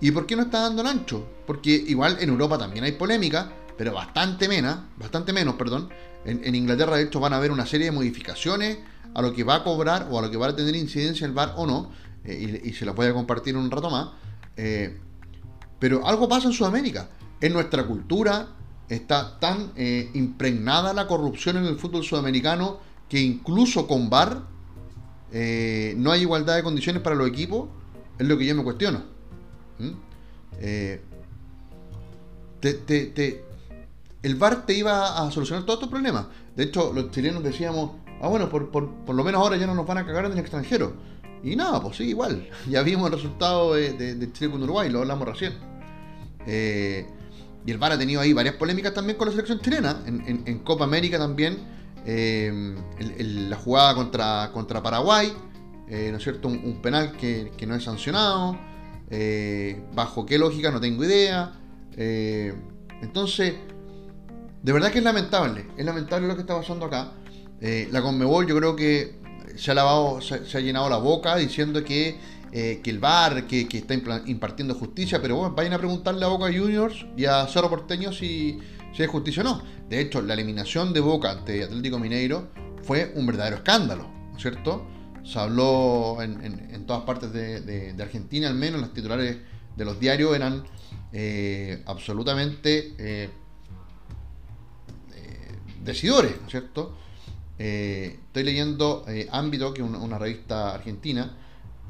¿Y 0.00 0.10
por 0.10 0.26
qué 0.26 0.36
no 0.36 0.42
está 0.42 0.60
dando 0.60 0.82
el 0.82 0.88
ancho? 0.88 1.26
Porque 1.46 1.70
igual 1.70 2.18
en 2.20 2.28
Europa 2.28 2.58
también 2.58 2.84
hay 2.84 2.92
polémica, 2.92 3.50
pero 3.76 3.92
bastante 3.92 4.48
menos, 4.48 4.76
bastante 4.96 5.32
menos, 5.32 5.54
perdón. 5.54 5.88
En, 6.24 6.54
Inglaterra, 6.54 6.96
de 6.96 7.04
hecho, 7.04 7.20
van 7.20 7.32
a 7.32 7.36
haber 7.36 7.50
una 7.50 7.64
serie 7.64 7.86
de 7.86 7.92
modificaciones 7.92 8.78
a 9.14 9.22
lo 9.22 9.32
que 9.32 9.44
va 9.44 9.56
a 9.56 9.64
cobrar 9.64 10.08
o 10.10 10.18
a 10.18 10.22
lo 10.22 10.30
que 10.30 10.36
va 10.36 10.48
a 10.48 10.54
tener 10.54 10.76
incidencia 10.76 11.26
el 11.26 11.32
VAR 11.32 11.54
o 11.56 11.66
no, 11.66 11.90
eh, 12.24 12.60
y, 12.64 12.72
se 12.74 12.84
la 12.84 12.94
puede 12.94 13.14
compartir 13.14 13.56
un 13.56 13.70
rato 13.70 13.88
más. 13.88 14.10
Pero 15.78 16.06
algo 16.06 16.28
pasa 16.28 16.48
en 16.48 16.52
Sudamérica. 16.52 17.08
En 17.40 17.52
nuestra 17.52 17.86
cultura 17.86 18.48
está 18.88 19.38
tan 19.38 19.72
eh, 19.76 20.10
impregnada 20.14 20.92
la 20.92 21.06
corrupción 21.06 21.56
en 21.58 21.64
el 21.66 21.76
fútbol 21.76 22.04
sudamericano 22.04 22.78
que 23.08 23.20
incluso 23.20 23.86
con 23.86 24.10
VAR 24.10 24.42
no 25.30 26.10
hay 26.10 26.22
igualdad 26.22 26.56
de 26.56 26.62
condiciones 26.62 27.02
para 27.02 27.14
los 27.14 27.28
equipos, 27.28 27.68
es 28.18 28.26
lo 28.26 28.38
que 28.38 28.46
yo 28.46 28.54
me 28.54 28.64
cuestiono. 28.64 29.02
¿Mm? 29.78 29.92
te, 32.60 33.44
el 34.22 34.34
VAR 34.34 34.66
te 34.66 34.74
iba 34.74 35.18
a 35.18 35.30
solucionar 35.30 35.64
todos 35.64 35.78
estos 35.78 35.90
problemas. 35.90 36.26
De 36.56 36.64
hecho, 36.64 36.92
los 36.92 37.10
chilenos 37.10 37.42
decíamos, 37.42 37.92
ah, 38.20 38.28
bueno, 38.28 38.48
por, 38.48 38.72
lo 39.14 39.24
menos 39.24 39.40
ahora 39.40 39.56
ya 39.56 39.66
no 39.66 39.74
nos 39.74 39.86
van 39.86 39.98
a 39.98 40.06
cagar 40.06 40.24
en 40.24 40.32
el 40.32 40.38
extranjero. 40.38 40.92
Y 41.42 41.54
nada, 41.54 41.80
pues 41.80 41.96
sí, 41.96 42.04
igual. 42.04 42.48
Ya 42.68 42.82
vimos 42.82 43.06
el 43.06 43.12
resultado 43.12 43.74
de, 43.74 44.32
Chile 44.32 44.50
con 44.50 44.62
Uruguay, 44.62 44.90
lo 44.90 45.00
hablamos 45.00 45.28
recién. 45.28 45.54
Eh, 46.46 47.06
y 47.66 47.70
el 47.70 47.78
VAR 47.78 47.92
ha 47.92 47.98
tenido 47.98 48.20
ahí 48.20 48.32
varias 48.32 48.54
polémicas 48.54 48.94
también 48.94 49.18
con 49.18 49.28
la 49.28 49.32
selección 49.32 49.60
chilena. 49.60 50.02
En, 50.06 50.58
Copa 50.60 50.84
América 50.84 51.18
también, 51.18 51.58
eh, 52.06 52.74
la 53.48 53.56
jugada 53.56 53.94
contra, 53.94 54.50
contra 54.52 54.82
Paraguay, 54.82 55.32
eh, 55.88 56.08
¿no 56.10 56.16
es 56.16 56.22
cierto? 56.22 56.48
Un, 56.48 56.80
penal 56.80 57.12
que, 57.12 57.52
que, 57.56 57.66
no 57.66 57.74
es 57.74 57.84
sancionado. 57.84 58.58
¿Bajo 59.94 60.26
qué 60.26 60.38
lógica? 60.38 60.70
No 60.70 60.80
tengo 60.80 61.04
idea. 61.04 61.52
entonces 61.96 63.54
de 64.62 64.72
verdad 64.72 64.90
que 64.90 64.98
es 64.98 65.04
lamentable, 65.04 65.66
es 65.76 65.84
lamentable 65.84 66.26
lo 66.26 66.34
que 66.34 66.40
está 66.40 66.56
pasando 66.56 66.86
acá. 66.86 67.12
Eh, 67.60 67.88
la 67.92 68.02
Conmebol 68.02 68.46
yo 68.46 68.56
creo 68.56 68.74
que 68.76 69.18
se 69.56 69.70
ha 69.70 69.74
lavado, 69.74 70.20
se, 70.20 70.34
ha 70.34 70.60
llenado 70.60 70.88
la 70.88 70.98
boca 70.98 71.36
diciendo 71.36 71.84
que, 71.84 72.18
eh, 72.52 72.80
el 72.84 72.98
VAR, 72.98 73.46
que, 73.46 73.66
está 73.70 73.94
impartiendo 74.26 74.74
justicia, 74.74 75.20
pero 75.20 75.50
vayan 75.50 75.72
a 75.74 75.78
preguntarle 75.78 76.24
a 76.24 76.28
Boca 76.28 76.46
Juniors 76.46 77.06
y 77.16 77.24
a 77.24 77.46
Cerro 77.46 77.68
Porteño 77.68 78.12
si, 78.12 78.58
si 78.94 79.02
hay 79.02 79.08
justicia 79.08 79.42
o 79.42 79.44
no. 79.44 79.62
De 79.88 80.00
hecho, 80.00 80.22
la 80.22 80.34
eliminación 80.34 80.92
de 80.92 81.00
Boca 81.00 81.30
ante 81.30 81.64
Atlético 81.64 81.98
Mineiro 81.98 82.48
fue 82.82 83.12
un 83.14 83.26
verdadero 83.26 83.56
escándalo, 83.56 84.08
¿no 84.30 84.36
es 84.36 84.42
cierto? 84.42 84.86
Se 85.24 85.38
habló 85.38 86.22
en, 86.22 86.86
todas 86.86 87.02
partes 87.02 87.32
de, 87.32 87.94
Argentina, 88.00 88.48
al 88.48 88.54
menos 88.54 88.80
los 88.80 88.94
titulares 88.94 89.36
de 89.76 89.84
los 89.84 90.00
diarios 90.00 90.34
eran 90.34 90.64
eh, 91.12 91.82
absolutamente 91.86 93.30
decidores, 95.84 96.32
¿no 96.40 96.46
es 96.46 96.50
cierto? 96.50 96.94
Eh, 97.58 98.20
estoy 98.26 98.44
leyendo 98.44 99.04
eh, 99.08 99.28
Ámbito, 99.32 99.74
que 99.74 99.82
es 99.82 99.88
una, 99.88 100.18
revista 100.18 100.74
argentina, 100.74 101.36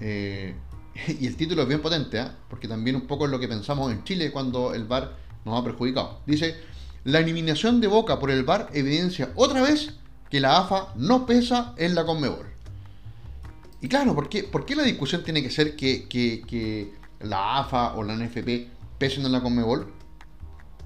eh, 0.01 0.55
y 1.21 1.27
el 1.27 1.37
título 1.37 1.63
es 1.63 1.69
bien 1.69 1.81
potente, 1.81 2.25
porque 2.49 2.69
también 2.69 2.97
un 2.97 3.07
poco 3.07 3.25
es 3.27 3.31
lo 3.31 3.39
que 3.39 3.49
pensamos 3.49 3.93
en 3.93 4.05
Chile 4.05 4.31
cuando 4.31 4.75
el 4.75 4.85
VAR 4.85 5.17
nos 5.45 5.61
ha 5.61 5.65
perjudicado. 5.65 6.21
Dice, 6.27 6.57
la 7.05 7.21
eliminación 7.21 7.81
de 7.81 7.87
Boca 7.87 8.19
por 8.19 8.31
el 8.31 8.45
VAR 8.45 8.69
evidencia 8.73 9.31
otra 9.35 9.63
vez 9.63 9.95
que 10.31 10.41
la 10.41 10.59
AFA 10.59 10.93
no 10.97 11.27
pesa 11.27 11.75
en 11.77 11.95
la 11.95 12.05
Conmebol. 12.05 12.47
Y 13.81 13.89
claro, 13.89 14.15
¿por 14.15 14.29
qué, 14.29 14.43
¿por 14.43 14.67
qué 14.67 14.75
la 14.75 14.83
discusión 14.83 15.23
tiene 15.23 15.43
que 15.43 15.51
ser 15.51 15.77
que, 15.77 16.09
que 16.09 16.93
la 17.21 17.59
AFA 17.59 17.95
o 17.95 18.03
la 18.03 18.17
NFP 18.17 18.69
pesen 18.99 19.25
en 19.25 19.33
la 19.33 19.41
Conmebol? 19.41 19.93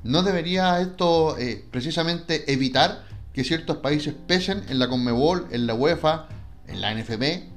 ¿No 0.04 0.22
debería 0.22 0.80
esto 0.80 1.38
eh, 1.38 1.64
precisamente 1.70 2.52
evitar 2.52 3.06
que 3.32 3.44
ciertos 3.44 3.78
países 3.78 4.14
pesen 4.26 4.62
en 4.68 4.78
la 4.78 4.88
Conmebol, 4.88 5.46
en 5.50 5.66
la 5.66 5.74
UEFA, 5.74 6.28
en 6.66 6.80
la 6.80 6.94
NFP? 6.94 7.48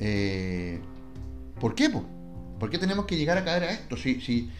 Eh, 0.00 0.80
¿Por 1.60 1.74
qué? 1.74 1.90
¿Por 2.58 2.70
qué 2.70 2.78
tenemos 2.78 3.06
que 3.06 3.16
llegar 3.16 3.38
a 3.38 3.44
caer 3.44 3.64
a 3.64 3.70
esto? 3.70 3.96
Si, 3.96 4.50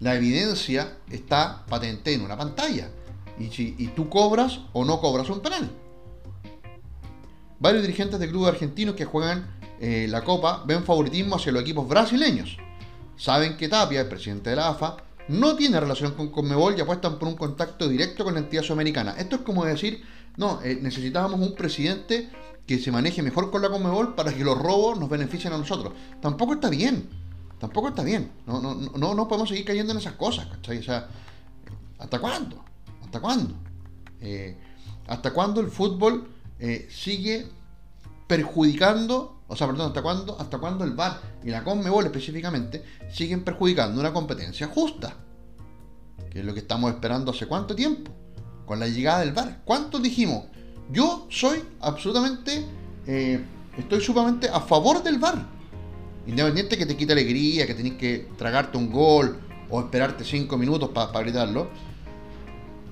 la 0.00 0.14
evidencia 0.14 0.98
está 1.10 1.64
patente 1.66 2.12
en 2.12 2.22
una 2.22 2.36
pantalla 2.36 2.90
y 3.38 3.88
tú 3.88 4.08
cobras 4.08 4.60
o 4.72 4.84
no 4.84 5.00
cobras 5.00 5.30
un 5.30 5.40
penal. 5.40 5.70
Varios 7.58 7.82
dirigentes 7.82 8.20
de 8.20 8.28
clubes 8.28 8.52
argentinos 8.52 8.94
que 8.94 9.06
juegan 9.06 9.46
eh, 9.80 10.06
la 10.08 10.22
Copa 10.24 10.62
ven 10.66 10.84
favoritismo 10.84 11.36
hacia 11.36 11.52
los 11.52 11.62
equipos 11.62 11.88
brasileños. 11.88 12.58
Saben 13.16 13.56
que 13.56 13.68
Tapia, 13.68 14.02
el 14.02 14.08
presidente 14.08 14.50
de 14.50 14.56
la 14.56 14.68
AFA, 14.68 14.96
no 15.28 15.56
tiene 15.56 15.80
relación 15.80 16.12
con 16.12 16.28
Conmebol 16.28 16.76
y 16.76 16.82
apuestan 16.82 17.18
por 17.18 17.28
un 17.28 17.36
contacto 17.36 17.88
directo 17.88 18.24
con 18.24 18.34
la 18.34 18.40
entidad 18.40 18.62
sudamericana. 18.62 19.14
Esto 19.18 19.36
es 19.36 19.42
como 19.42 19.64
decir, 19.64 20.02
no, 20.36 20.60
eh, 20.62 20.78
necesitábamos 20.80 21.40
un 21.40 21.54
presidente 21.54 22.28
que 22.66 22.78
se 22.78 22.90
maneje 22.90 23.22
mejor 23.22 23.50
con 23.50 23.62
la 23.62 23.70
Conmebol 23.70 24.14
para 24.14 24.34
que 24.34 24.44
los 24.44 24.58
robos 24.58 24.98
nos 24.98 25.08
beneficien 25.08 25.52
a 25.52 25.58
nosotros. 25.58 25.92
Tampoco 26.20 26.54
está 26.54 26.68
bien, 26.68 27.08
tampoco 27.58 27.88
está 27.88 28.02
bien. 28.02 28.32
No, 28.46 28.60
no, 28.60 28.74
no, 28.74 29.14
no 29.14 29.28
podemos 29.28 29.48
seguir 29.48 29.64
cayendo 29.64 29.92
en 29.92 29.98
esas 29.98 30.14
cosas, 30.14 30.46
¿cachai? 30.46 30.78
O 30.78 30.82
sea, 30.82 31.08
¿hasta 31.98 32.18
cuándo? 32.18 32.64
¿Hasta 33.04 33.20
cuándo? 33.20 33.54
Eh, 34.20 34.56
¿Hasta 35.06 35.32
cuándo 35.32 35.60
el 35.60 35.68
fútbol 35.68 36.28
eh, 36.58 36.88
sigue 36.90 37.46
perjudicando, 38.26 39.42
o 39.46 39.54
sea, 39.54 39.68
perdón, 39.68 39.88
hasta 39.88 40.02
cuándo, 40.02 40.36
hasta 40.40 40.58
cuándo 40.58 40.84
el 40.84 40.92
VAR 40.92 41.20
y 41.44 41.50
la 41.50 41.62
Conmebol 41.62 42.06
específicamente 42.06 42.82
siguen 43.12 43.44
perjudicando 43.44 44.00
una 44.00 44.12
competencia 44.12 44.66
justa, 44.66 45.14
que 46.30 46.40
es 46.40 46.44
lo 46.44 46.52
que 46.52 46.60
estamos 46.60 46.90
esperando 46.90 47.30
hace 47.30 47.46
cuánto 47.46 47.76
tiempo, 47.76 48.10
con 48.64 48.80
la 48.80 48.88
llegada 48.88 49.20
del 49.20 49.32
VAR. 49.32 49.62
¿Cuántos 49.64 50.02
dijimos? 50.02 50.46
Yo 50.90 51.26
soy 51.30 51.62
absolutamente, 51.80 52.64
eh, 53.06 53.40
estoy 53.76 54.00
sumamente 54.00 54.48
a 54.48 54.60
favor 54.60 55.02
del 55.02 55.18
VAR, 55.18 55.46
independiente 56.26 56.78
que 56.78 56.86
te 56.86 56.96
quite 56.96 57.12
alegría, 57.12 57.66
que 57.66 57.74
tenés 57.74 57.94
que 57.94 58.28
tragarte 58.36 58.78
un 58.78 58.90
gol 58.90 59.40
o 59.68 59.80
esperarte 59.80 60.24
cinco 60.24 60.56
minutos 60.56 60.90
para 60.90 61.20
gritarlo 61.20 61.68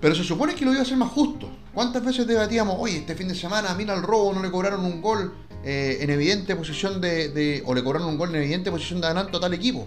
pero 0.05 0.15
se 0.15 0.23
supone 0.23 0.55
que 0.55 0.67
lo 0.67 0.73
iba 0.73 0.81
a 0.81 0.83
hacer 0.83 0.99
más 0.99 1.09
justo. 1.09 1.49
¿Cuántas 1.73 2.05
veces 2.05 2.27
debatíamos, 2.27 2.77
oye, 2.79 2.99
este 2.99 3.15
fin 3.15 3.27
de 3.27 3.35
semana, 3.35 3.75
mira 3.75 3.95
el 3.95 4.03
robo, 4.03 4.35
no 4.35 4.43
le 4.43 4.51
cobraron 4.51 4.85
un 4.85 5.01
gol 5.01 5.33
eh, 5.65 5.97
en 6.03 6.11
evidente 6.11 6.55
posición 6.57 7.01
de, 7.01 7.63
o 7.65 7.75
le 7.75 7.83
cobraron 7.83 8.09
un 8.09 8.19
gol 8.19 8.29
en 8.29 8.43
evidente 8.43 8.71
posición 8.71 9.01
de 9.01 9.07
adelanto 9.07 9.39
a 9.39 9.41
tal 9.41 9.55
equipo? 9.55 9.87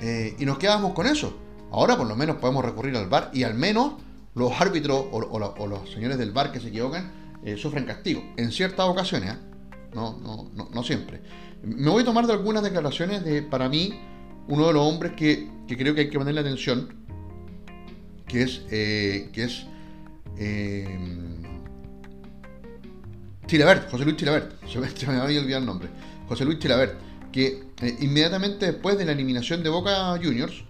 Eh, 0.00 0.34
y 0.38 0.46
nos 0.46 0.56
quedábamos 0.56 0.94
con 0.94 1.06
eso. 1.06 1.36
Ahora 1.70 1.98
por 1.98 2.06
lo 2.06 2.16
menos 2.16 2.36
podemos 2.36 2.64
recurrir 2.64 2.96
al 2.96 3.10
VAR 3.10 3.30
y 3.34 3.42
al 3.42 3.52
menos 3.52 3.96
los 4.36 4.52
árbitros 4.60 5.06
o, 5.10 5.66
los 5.66 5.90
señores 5.90 6.18
del 6.18 6.30
VAR 6.30 6.52
que 6.52 6.60
se 6.60 6.68
equivocan 6.68 7.10
eh, 7.44 7.56
sufren 7.56 7.84
castigo. 7.84 8.22
En 8.36 8.52
ciertas 8.52 8.86
ocasiones, 8.86 9.34
no, 9.94 10.18
no, 10.18 10.50
no, 10.54 10.68
no, 10.72 10.82
siempre. 10.84 11.22
Me 11.62 11.90
voy 11.90 12.02
a 12.02 12.04
tomar 12.04 12.26
de 12.26 12.34
algunas 12.34 12.62
declaraciones 12.62 13.24
de, 13.24 13.42
para 13.42 13.68
mí, 13.68 13.98
uno 14.46 14.66
de 14.68 14.72
los 14.74 14.82
hombres 14.82 15.12
que, 15.16 15.48
que 15.66 15.76
creo 15.76 15.94
que 15.94 16.02
hay 16.02 16.10
que 16.10 16.18
ponerle 16.18 16.40
atención 16.42 16.94
que 18.28 18.42
es, 18.42 18.62
eh, 18.70 19.30
que 19.32 19.44
es 19.44 19.66
eh, 20.38 20.86
Chilabert, 23.46 23.90
José 23.90 24.04
Luis 24.04 24.16
Chilabert, 24.16 24.52
se 24.96 25.06
me, 25.06 25.16
había 25.16 25.40
olvidado 25.40 25.60
el 25.60 25.66
nombre, 25.66 25.88
José 26.28 26.44
Luis 26.44 26.58
Chilabert, 26.58 26.94
que 27.32 27.64
eh, 27.80 27.96
inmediatamente 28.00 28.66
después 28.66 28.98
de 28.98 29.06
la 29.06 29.12
eliminación 29.12 29.62
de 29.62 29.70
Boca 29.70 30.10
Juniors, 30.22 30.64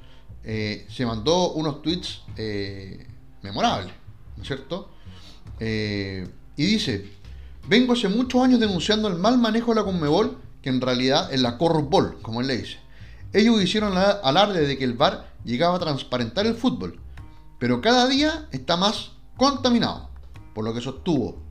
eh, 0.44 0.86
se 0.88 1.04
mandó 1.04 1.54
unos 1.54 1.82
tweets 1.82 2.22
eh, 2.36 3.04
memorables, 3.46 3.92
¿no 4.36 4.42
es 4.42 4.46
cierto? 4.46 4.90
Eh, 5.60 6.28
y 6.56 6.66
dice, 6.66 7.10
vengo 7.68 7.92
hace 7.92 8.08
muchos 8.08 8.42
años 8.42 8.60
denunciando 8.60 9.08
el 9.08 9.14
mal 9.14 9.38
manejo 9.38 9.72
de 9.72 9.80
la 9.80 9.84
Conmebol, 9.84 10.38
que 10.62 10.68
en 10.68 10.80
realidad 10.80 11.32
es 11.32 11.40
la 11.40 11.58
Corrupbol, 11.58 12.18
como 12.22 12.40
él 12.40 12.48
le 12.48 12.58
dice. 12.58 12.78
Ellos 13.32 13.62
hicieron 13.62 13.96
alarde 13.96 14.66
de 14.66 14.78
que 14.78 14.84
el 14.84 14.94
VAR 14.94 15.32
llegaba 15.44 15.76
a 15.76 15.80
transparentar 15.80 16.46
el 16.46 16.54
fútbol, 16.54 16.98
pero 17.58 17.80
cada 17.80 18.06
día 18.08 18.48
está 18.52 18.76
más 18.76 19.12
contaminado, 19.36 20.10
por 20.54 20.64
lo 20.64 20.74
que 20.74 20.80
sostuvo, 20.80 21.42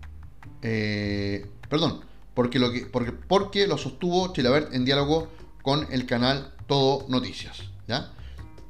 eh, 0.61 1.49
perdón, 1.69 2.01
porque 2.33 2.59
lo, 2.59 2.71
que, 2.71 2.85
porque, 2.85 3.11
porque 3.11 3.67
lo 3.67 3.77
sostuvo 3.77 4.33
Chilabert 4.33 4.73
en 4.73 4.85
diálogo 4.85 5.29
con 5.61 5.87
el 5.91 6.05
canal 6.05 6.53
Todo 6.67 7.05
Noticias, 7.07 7.59
¿ya? 7.87 8.11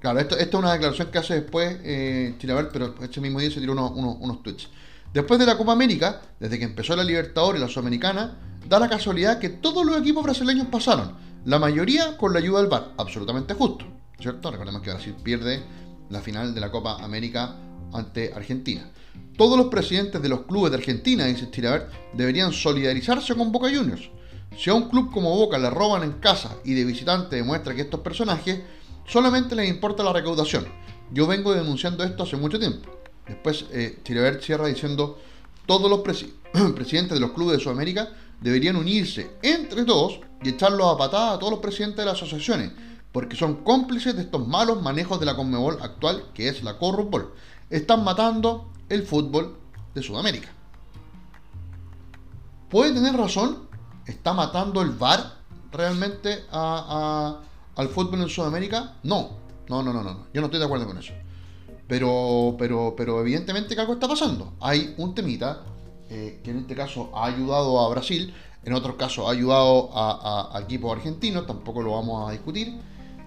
Claro, 0.06 0.20
esto, 0.20 0.38
es 0.38 0.54
una 0.54 0.74
declaración 0.74 1.10
que 1.10 1.18
hace 1.18 1.34
después 1.34 1.80
eh, 1.84 2.36
pero 2.72 2.94
este 3.02 3.20
mismo 3.20 3.40
día 3.40 3.50
se 3.50 3.60
tiró 3.60 3.74
unos, 3.74 4.44
tweets. 4.44 4.70
Después 5.12 5.40
de 5.40 5.48
la 5.48 5.58
Copa 5.58 5.72
América, 5.72 6.22
desde 6.40 6.60
que 6.60 6.66
empezó 6.66 6.96
la 6.96 7.04
Libertadores 7.04 7.60
y 7.60 7.66
la 7.66 7.68
Sudamericana, 7.68 8.38
da 8.70 8.80
la 8.80 8.88
casualidad 8.88 9.40
que 9.40 9.50
todos 9.50 9.84
los 9.84 9.98
equipos 9.98 10.24
brasileños 10.24 10.68
pasaron, 10.68 11.14
la 11.46 11.58
mayoría 11.58 12.18
con 12.18 12.34
la 12.34 12.38
ayuda 12.38 12.60
del 12.60 12.70
VAR, 12.70 12.92
absolutamente 12.98 13.56
justo, 13.56 13.88
¿cierto? 14.20 14.52
Recordemos 14.52 14.84
que 14.84 14.92
Brasil 14.92 15.16
pierde 15.24 15.64
la 16.12 16.22
final 16.22 16.54
de 16.54 16.62
la 16.62 16.70
Copa 16.70 17.04
América 17.04 17.56
ante 17.92 18.32
Argentina. 18.32 18.88
Todos 19.36 19.58
los 19.58 19.70
presidentes 19.70 20.22
de 20.22 20.30
los 20.30 20.42
clubes 20.42 20.72
de 20.72 20.78
Argentina, 20.78 21.26
dice 21.26 21.50
Chilabert, 21.50 21.92
deberían 22.14 22.54
solidarizarse 22.54 23.34
con 23.34 23.52
Boca 23.52 23.76
Juniors. 23.76 24.12
Si 24.56 24.70
a 24.70 24.76
un 24.76 24.88
club 24.88 25.12
como 25.12 25.36
Boca 25.36 25.58
le 25.58 25.72
roban 25.72 26.04
en 26.04 26.14
casa 26.20 26.58
y 26.64 26.76
de 26.76 26.86
visitante 26.86 27.38
demuestra 27.38 27.74
que 27.74 27.82
estos 27.82 28.02
personajes 28.02 28.62
solamente 29.06 29.56
les 29.56 29.70
importa 29.70 30.04
la 30.04 30.14
recaudación. 30.14 30.66
Yo 31.12 31.28
vengo 31.28 31.54
denunciando 31.54 32.04
esto 32.04 32.24
hace 32.24 32.38
mucho 32.38 32.60
tiempo. 32.60 32.90
Después 33.28 33.66
eh, 33.72 34.00
Chilabert 34.04 34.42
cierra 34.42 34.68
diciendo, 34.68 35.20
todos 35.66 35.90
los 35.90 36.00
presi 36.00 36.34
presidentes 36.76 37.16
de 37.16 37.20
los 37.20 37.32
clubes 37.32 37.58
de 37.58 37.64
Sudamérica 37.64 38.10
deberían 38.42 38.76
unirse 38.76 39.38
entre 39.42 39.84
todos 39.84 40.20
y 40.44 40.50
echarlos 40.50 40.94
a 40.94 40.98
patada 40.98 41.34
a 41.34 41.40
todos 41.40 41.52
los 41.52 41.60
presidentes 41.60 41.98
de 41.98 42.06
las 42.06 42.22
asociaciones, 42.22 42.72
porque 43.12 43.36
son 43.36 43.64
cómplices 43.64 44.16
de 44.16 44.24
estos 44.24 44.48
malos 44.48 44.82
manejos 44.82 45.20
de 45.20 45.26
la 45.26 45.36
Conmebol 45.36 45.80
actual, 45.82 46.26
que 46.34 46.50
es 46.50 46.64
la 46.64 46.78
Corrupbol. 46.78 47.34
Están 47.70 48.04
matando 48.04 48.72
el 48.90 49.04
fútbol 49.04 49.58
de 49.94 50.04
Sudamérica. 50.04 50.50
¿Puede 52.70 52.94
tener 52.94 53.16
razón? 53.16 53.68
¿Está 54.06 54.34
matando 54.34 54.82
el 54.82 54.92
VAR 54.92 55.36
realmente 55.72 56.46
a, 56.52 57.40
al 57.76 57.90
fútbol 57.90 58.22
en 58.22 58.30
Sudamérica? 58.30 58.96
No, 59.04 59.38
no, 59.70 59.84
no, 59.84 59.94
no, 59.94 60.04
no. 60.04 60.28
Yo 60.34 60.42
no 60.42 60.48
estoy 60.48 60.60
de 60.60 60.66
acuerdo 60.66 60.88
con 60.88 60.98
eso. 60.98 61.14
Pero, 61.88 62.56
pero, 62.58 62.96
pero 62.98 63.22
evidentemente 63.22 63.76
que 63.76 63.82
algo 63.82 63.94
está 63.94 64.08
pasando. 64.08 64.54
Hay 64.60 64.96
un 64.98 65.14
temita 65.14 65.64
eh, 66.10 66.40
que 66.44 66.52
en 66.52 66.60
este 66.60 66.76
caso 66.76 67.12
ha 67.16 67.26
ayudado 67.26 67.80
a 67.80 67.90
Brasil, 67.90 68.34
en 68.64 68.74
otros 68.74 68.96
casos 68.96 69.28
ha 69.28 69.32
ayudado 69.32 69.90
a, 69.94 70.60
equipos 70.62 70.96
argentinos, 70.96 71.46
tampoco 71.46 71.82
lo 71.82 71.92
vamos 71.94 72.28
a 72.28 72.32
discutir, 72.32 72.80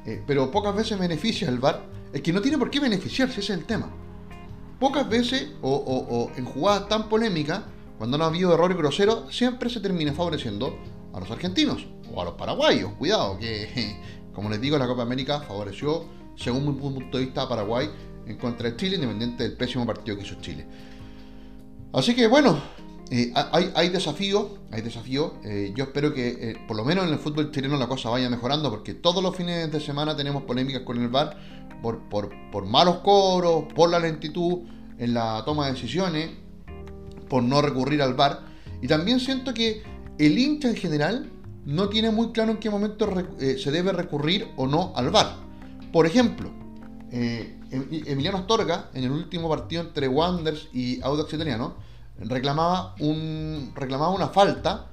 eh, 0.04 0.22
pero 0.26 0.50
pocas 0.50 0.74
veces 0.74 0.98
beneficia 0.98 1.48
el 1.48 1.58
VAR. 1.58 1.82
Es 2.12 2.22
que 2.22 2.32
no 2.32 2.40
tiene 2.40 2.56
por 2.58 2.70
qué 2.70 2.80
beneficiarse, 2.80 3.40
ese 3.40 3.52
es 3.52 3.58
el 3.58 3.66
tema. 3.66 3.90
Pocas 4.80 5.08
veces, 5.08 5.52
o, 5.60 5.70
o, 5.70 6.30
en 6.36 6.44
jugadas 6.44 6.88
tan 6.88 7.08
polémicas, 7.08 7.62
cuando 7.98 8.16
no 8.16 8.24
ha 8.24 8.28
habido 8.28 8.54
errores 8.54 8.76
groseros, 8.76 9.34
siempre 9.34 9.68
se 9.68 9.80
termina 9.80 10.12
favoreciendo 10.12 10.78
a 11.12 11.20
los 11.20 11.30
argentinos 11.30 11.84
o 12.14 12.22
a 12.22 12.24
los 12.24 12.34
paraguayos. 12.34 12.92
Cuidado, 12.92 13.38
que 13.38 14.00
como 14.38 14.50
les 14.50 14.60
digo, 14.60 14.78
la 14.78 14.86
Copa 14.86 15.02
América 15.02 15.40
favoreció, 15.40 16.04
según 16.36 16.64
mi 16.64 16.72
punto 16.80 17.18
de 17.18 17.24
vista, 17.24 17.42
a 17.42 17.48
Paraguay 17.48 17.90
en 18.24 18.36
contra 18.36 18.70
de 18.70 18.76
Chile, 18.76 18.94
independiente 18.94 19.42
del 19.42 19.56
pésimo 19.56 19.84
partido 19.84 20.16
que 20.16 20.22
hizo 20.22 20.36
Chile. 20.40 20.64
Así 21.92 22.14
que 22.14 22.28
bueno, 22.28 22.56
eh, 23.10 23.32
hay, 23.34 23.72
hay 23.74 23.88
desafíos, 23.88 24.46
hay 24.70 24.82
desafíos. 24.82 25.32
Eh, 25.42 25.72
yo 25.74 25.82
espero 25.82 26.14
que 26.14 26.28
eh, 26.28 26.56
por 26.68 26.76
lo 26.76 26.84
menos 26.84 27.04
en 27.08 27.14
el 27.14 27.18
fútbol 27.18 27.50
chileno 27.50 27.76
la 27.78 27.88
cosa 27.88 28.10
vaya 28.10 28.30
mejorando, 28.30 28.70
porque 28.70 28.94
todos 28.94 29.24
los 29.24 29.34
fines 29.34 29.72
de 29.72 29.80
semana 29.80 30.16
tenemos 30.16 30.44
polémicas 30.44 30.82
con 30.82 31.02
el 31.02 31.08
VAR 31.08 31.36
por 31.82 32.64
malos 32.64 32.98
cobros, 32.98 33.64
por 33.74 33.90
la 33.90 33.98
lentitud 33.98 34.60
en 34.98 35.14
la 35.14 35.42
toma 35.44 35.66
de 35.66 35.72
decisiones, 35.72 36.30
por 37.28 37.42
no 37.42 37.60
recurrir 37.60 38.02
al 38.02 38.14
VAR. 38.14 38.42
Y 38.82 38.86
también 38.86 39.18
siento 39.18 39.52
que 39.52 39.82
el 40.16 40.38
hincha 40.38 40.68
en 40.68 40.76
general 40.76 41.28
no 41.68 41.90
tiene 41.90 42.10
muy 42.10 42.32
claro 42.32 42.52
en 42.52 42.56
qué 42.56 42.70
momento 42.70 43.12
eh, 43.40 43.58
se 43.58 43.70
debe 43.70 43.92
recurrir 43.92 44.48
o 44.56 44.66
no 44.66 44.94
al 44.96 45.10
VAR. 45.10 45.36
Por 45.92 46.06
ejemplo, 46.06 46.50
eh, 47.12 47.60
Emiliano 47.70 48.38
Astorga, 48.38 48.88
en 48.94 49.04
el 49.04 49.10
último 49.10 49.50
partido 49.50 49.82
entre 49.82 50.08
Wanderers 50.08 50.68
y 50.72 50.98
Audax 51.02 51.34
Italiano, 51.34 51.74
reclamaba, 52.20 52.94
un, 53.00 53.72
reclamaba 53.74 54.12
una 54.12 54.28
falta 54.28 54.86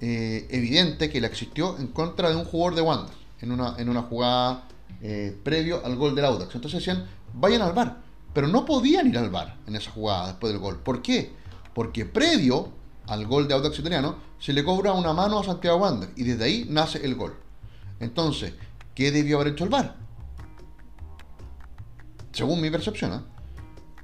eh, 0.00 0.48
evidente 0.50 1.08
que 1.10 1.20
le 1.20 1.28
existió 1.28 1.78
en 1.78 1.86
contra 1.86 2.28
de 2.28 2.34
un 2.34 2.44
jugador 2.44 2.74
de 2.74 2.82
Wanderers 2.82 3.18
en 3.40 3.52
una, 3.52 3.76
en 3.78 3.88
una 3.88 4.02
jugada 4.02 4.64
previo 5.44 5.80
al 5.84 5.94
gol 5.94 6.16
del 6.16 6.24
Audax. 6.24 6.56
Entonces 6.56 6.84
decían, 6.84 7.06
vayan 7.34 7.62
al 7.62 7.72
bar. 7.72 7.98
Pero 8.32 8.48
no 8.48 8.64
podían 8.64 9.06
ir 9.06 9.16
al 9.16 9.30
bar 9.30 9.58
en 9.68 9.76
esa 9.76 9.92
jugada 9.92 10.26
después 10.26 10.52
del 10.52 10.60
gol. 10.60 10.80
¿Por 10.80 11.02
qué? 11.02 11.32
Porque 11.72 12.04
previo 12.04 12.72
al 13.06 13.26
gol 13.26 13.46
de 13.46 13.54
Audax 13.54 13.78
Italiano 13.78 14.25
se 14.38 14.52
le 14.52 14.64
cobra 14.64 14.92
una 14.92 15.12
mano 15.12 15.38
a 15.38 15.44
Santiago 15.44 15.78
Wander 15.78 16.10
y 16.16 16.24
desde 16.24 16.44
ahí 16.44 16.66
nace 16.68 17.04
el 17.04 17.14
gol. 17.14 17.36
Entonces, 18.00 18.54
¿qué 18.94 19.10
debió 19.10 19.36
haber 19.36 19.52
hecho 19.52 19.64
el 19.64 19.70
bar? 19.70 20.06
según 22.36 22.60
mi 22.60 22.68
percepción, 22.68 23.14
¿eh? 23.14 23.20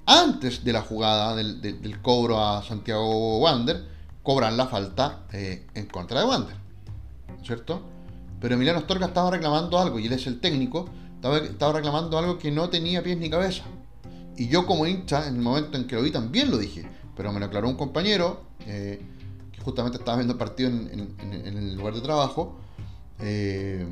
antes 0.06 0.64
de 0.64 0.72
la 0.72 0.80
jugada 0.80 1.36
del, 1.36 2.00
cobro 2.00 2.42
a 2.42 2.62
Santiago 2.62 3.38
Wander, 3.40 3.84
cobran 4.22 4.56
la 4.56 4.66
falta 4.66 5.26
eh, 5.32 5.66
en 5.74 5.84
contra 5.86 6.20
de 6.20 6.26
Wander, 6.26 6.56
¿cierto? 7.44 7.82
Pero 8.40 8.54
Emiliano 8.54 8.78
Astorga 8.78 9.06
estaba 9.06 9.30
reclamando 9.30 9.78
algo, 9.78 9.98
y 9.98 10.06
él 10.06 10.14
es 10.14 10.26
el 10.26 10.40
técnico, 10.40 10.88
estaba, 11.14 11.72
reclamando 11.74 12.16
algo 12.16 12.38
que 12.38 12.50
no 12.50 12.70
tenía 12.70 13.02
pies 13.02 13.18
ni 13.18 13.28
cabeza. 13.28 13.64
Y 14.38 14.48
yo 14.48 14.66
como 14.66 14.86
hincha, 14.86 15.28
en 15.28 15.36
el 15.36 15.42
momento 15.42 15.76
en 15.76 15.86
que 15.86 15.96
lo 15.96 16.02
vi, 16.02 16.10
también 16.10 16.50
lo 16.50 16.56
dije, 16.56 16.88
pero 17.14 17.32
me 17.32 17.38
lo 17.38 17.46
aclaró 17.46 17.68
un 17.68 17.76
compañero, 17.76 18.46
eh, 18.66 18.98
justamente 19.62 19.98
estaba 19.98 20.16
viendo 20.18 20.32
el 20.32 20.38
partido 20.38 20.70
en, 20.70 21.14
en, 21.20 21.56
el 21.56 21.76
lugar 21.76 21.94
de 21.94 22.00
trabajo, 22.00 22.58
eh, 23.20 23.86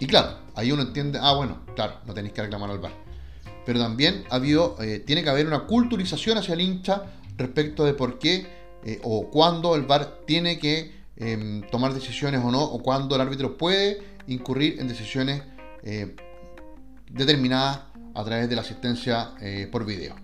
y 0.00 0.06
claro, 0.06 0.38
ahí 0.54 0.72
uno 0.72 0.82
entiende, 0.82 1.18
ah, 1.20 1.34
bueno, 1.34 1.58
claro, 1.74 1.94
no 2.06 2.14
tenéis 2.14 2.34
que 2.34 2.42
reclamar 2.42 2.70
al 2.70 2.78
bar 2.78 3.04
pero 3.64 3.78
también 3.80 4.24
ha 4.30 4.36
habido, 4.36 4.76
eh, 4.80 5.00
tiene 5.00 5.22
que 5.22 5.30
haber 5.30 5.46
una 5.46 5.66
culturización 5.66 6.38
hacia 6.38 6.54
el 6.54 6.60
hincha 6.60 7.04
respecto 7.36 7.84
de 7.84 7.94
por 7.94 8.18
qué 8.18 8.46
eh, 8.84 9.00
o 9.02 9.30
cuándo 9.30 9.74
el 9.74 9.82
VAR 9.82 10.20
tiene 10.26 10.58
que 10.58 10.92
eh, 11.16 11.62
tomar 11.70 11.94
decisiones 11.94 12.42
o 12.44 12.50
no, 12.50 12.62
o 12.62 12.82
cuándo 12.82 13.14
el 13.14 13.20
árbitro 13.20 13.56
puede 13.56 14.02
incurrir 14.26 14.80
en 14.80 14.88
decisiones 14.88 15.42
determinadas 17.10 17.80
a 18.14 18.24
través 18.24 18.48
de 18.48 18.56
la 18.56 18.62
asistencia 18.62 19.34
por 19.70 19.84
video. 19.84 20.16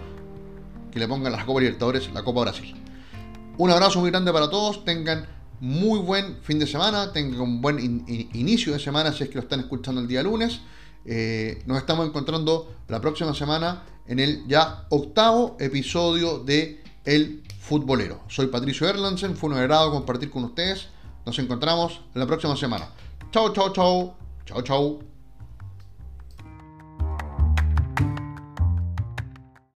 que 0.91 0.99
le 0.99 1.07
pongan 1.07 1.33
a 1.33 1.37
la 1.37 1.45
Copa 1.45 1.59
Libertadores 1.59 2.11
la 2.13 2.23
Copa 2.23 2.41
Brasil. 2.41 2.75
Un 3.57 3.71
abrazo 3.71 3.99
muy 3.99 4.09
grande 4.09 4.31
para 4.31 4.49
todos, 4.49 4.83
tengan 4.83 5.27
muy 5.59 5.99
buen 5.99 6.41
fin 6.41 6.59
de 6.59 6.67
semana, 6.67 7.13
tengan 7.13 7.39
un 7.39 7.61
buen 7.61 7.79
inicio 8.33 8.73
de 8.73 8.79
semana 8.79 9.13
si 9.13 9.23
es 9.23 9.29
que 9.29 9.35
lo 9.35 9.41
están 9.41 9.61
escuchando 9.61 10.01
el 10.01 10.07
día 10.07 10.23
lunes. 10.23 10.61
Eh, 11.05 11.61
nos 11.65 11.77
estamos 11.77 12.07
encontrando 12.07 12.75
la 12.87 12.99
próxima 12.99 13.33
semana 13.33 13.83
en 14.07 14.19
el 14.19 14.45
ya 14.47 14.85
octavo 14.89 15.57
episodio 15.59 16.39
de 16.39 16.82
El 17.05 17.43
Futbolero. 17.59 18.21
Soy 18.27 18.47
Patricio 18.47 18.87
Erlandsen, 18.87 19.35
fue 19.35 19.49
un 19.49 19.57
agrado 19.57 19.91
compartir 19.91 20.29
con 20.29 20.43
ustedes. 20.43 20.87
Nos 21.25 21.39
encontramos 21.39 22.01
la 22.13 22.27
próxima 22.27 22.55
semana. 22.57 22.89
Chao, 23.31 23.53
chao, 23.53 23.71
chao. 23.71 24.15
Chao, 24.45 24.61
chao. 24.61 25.12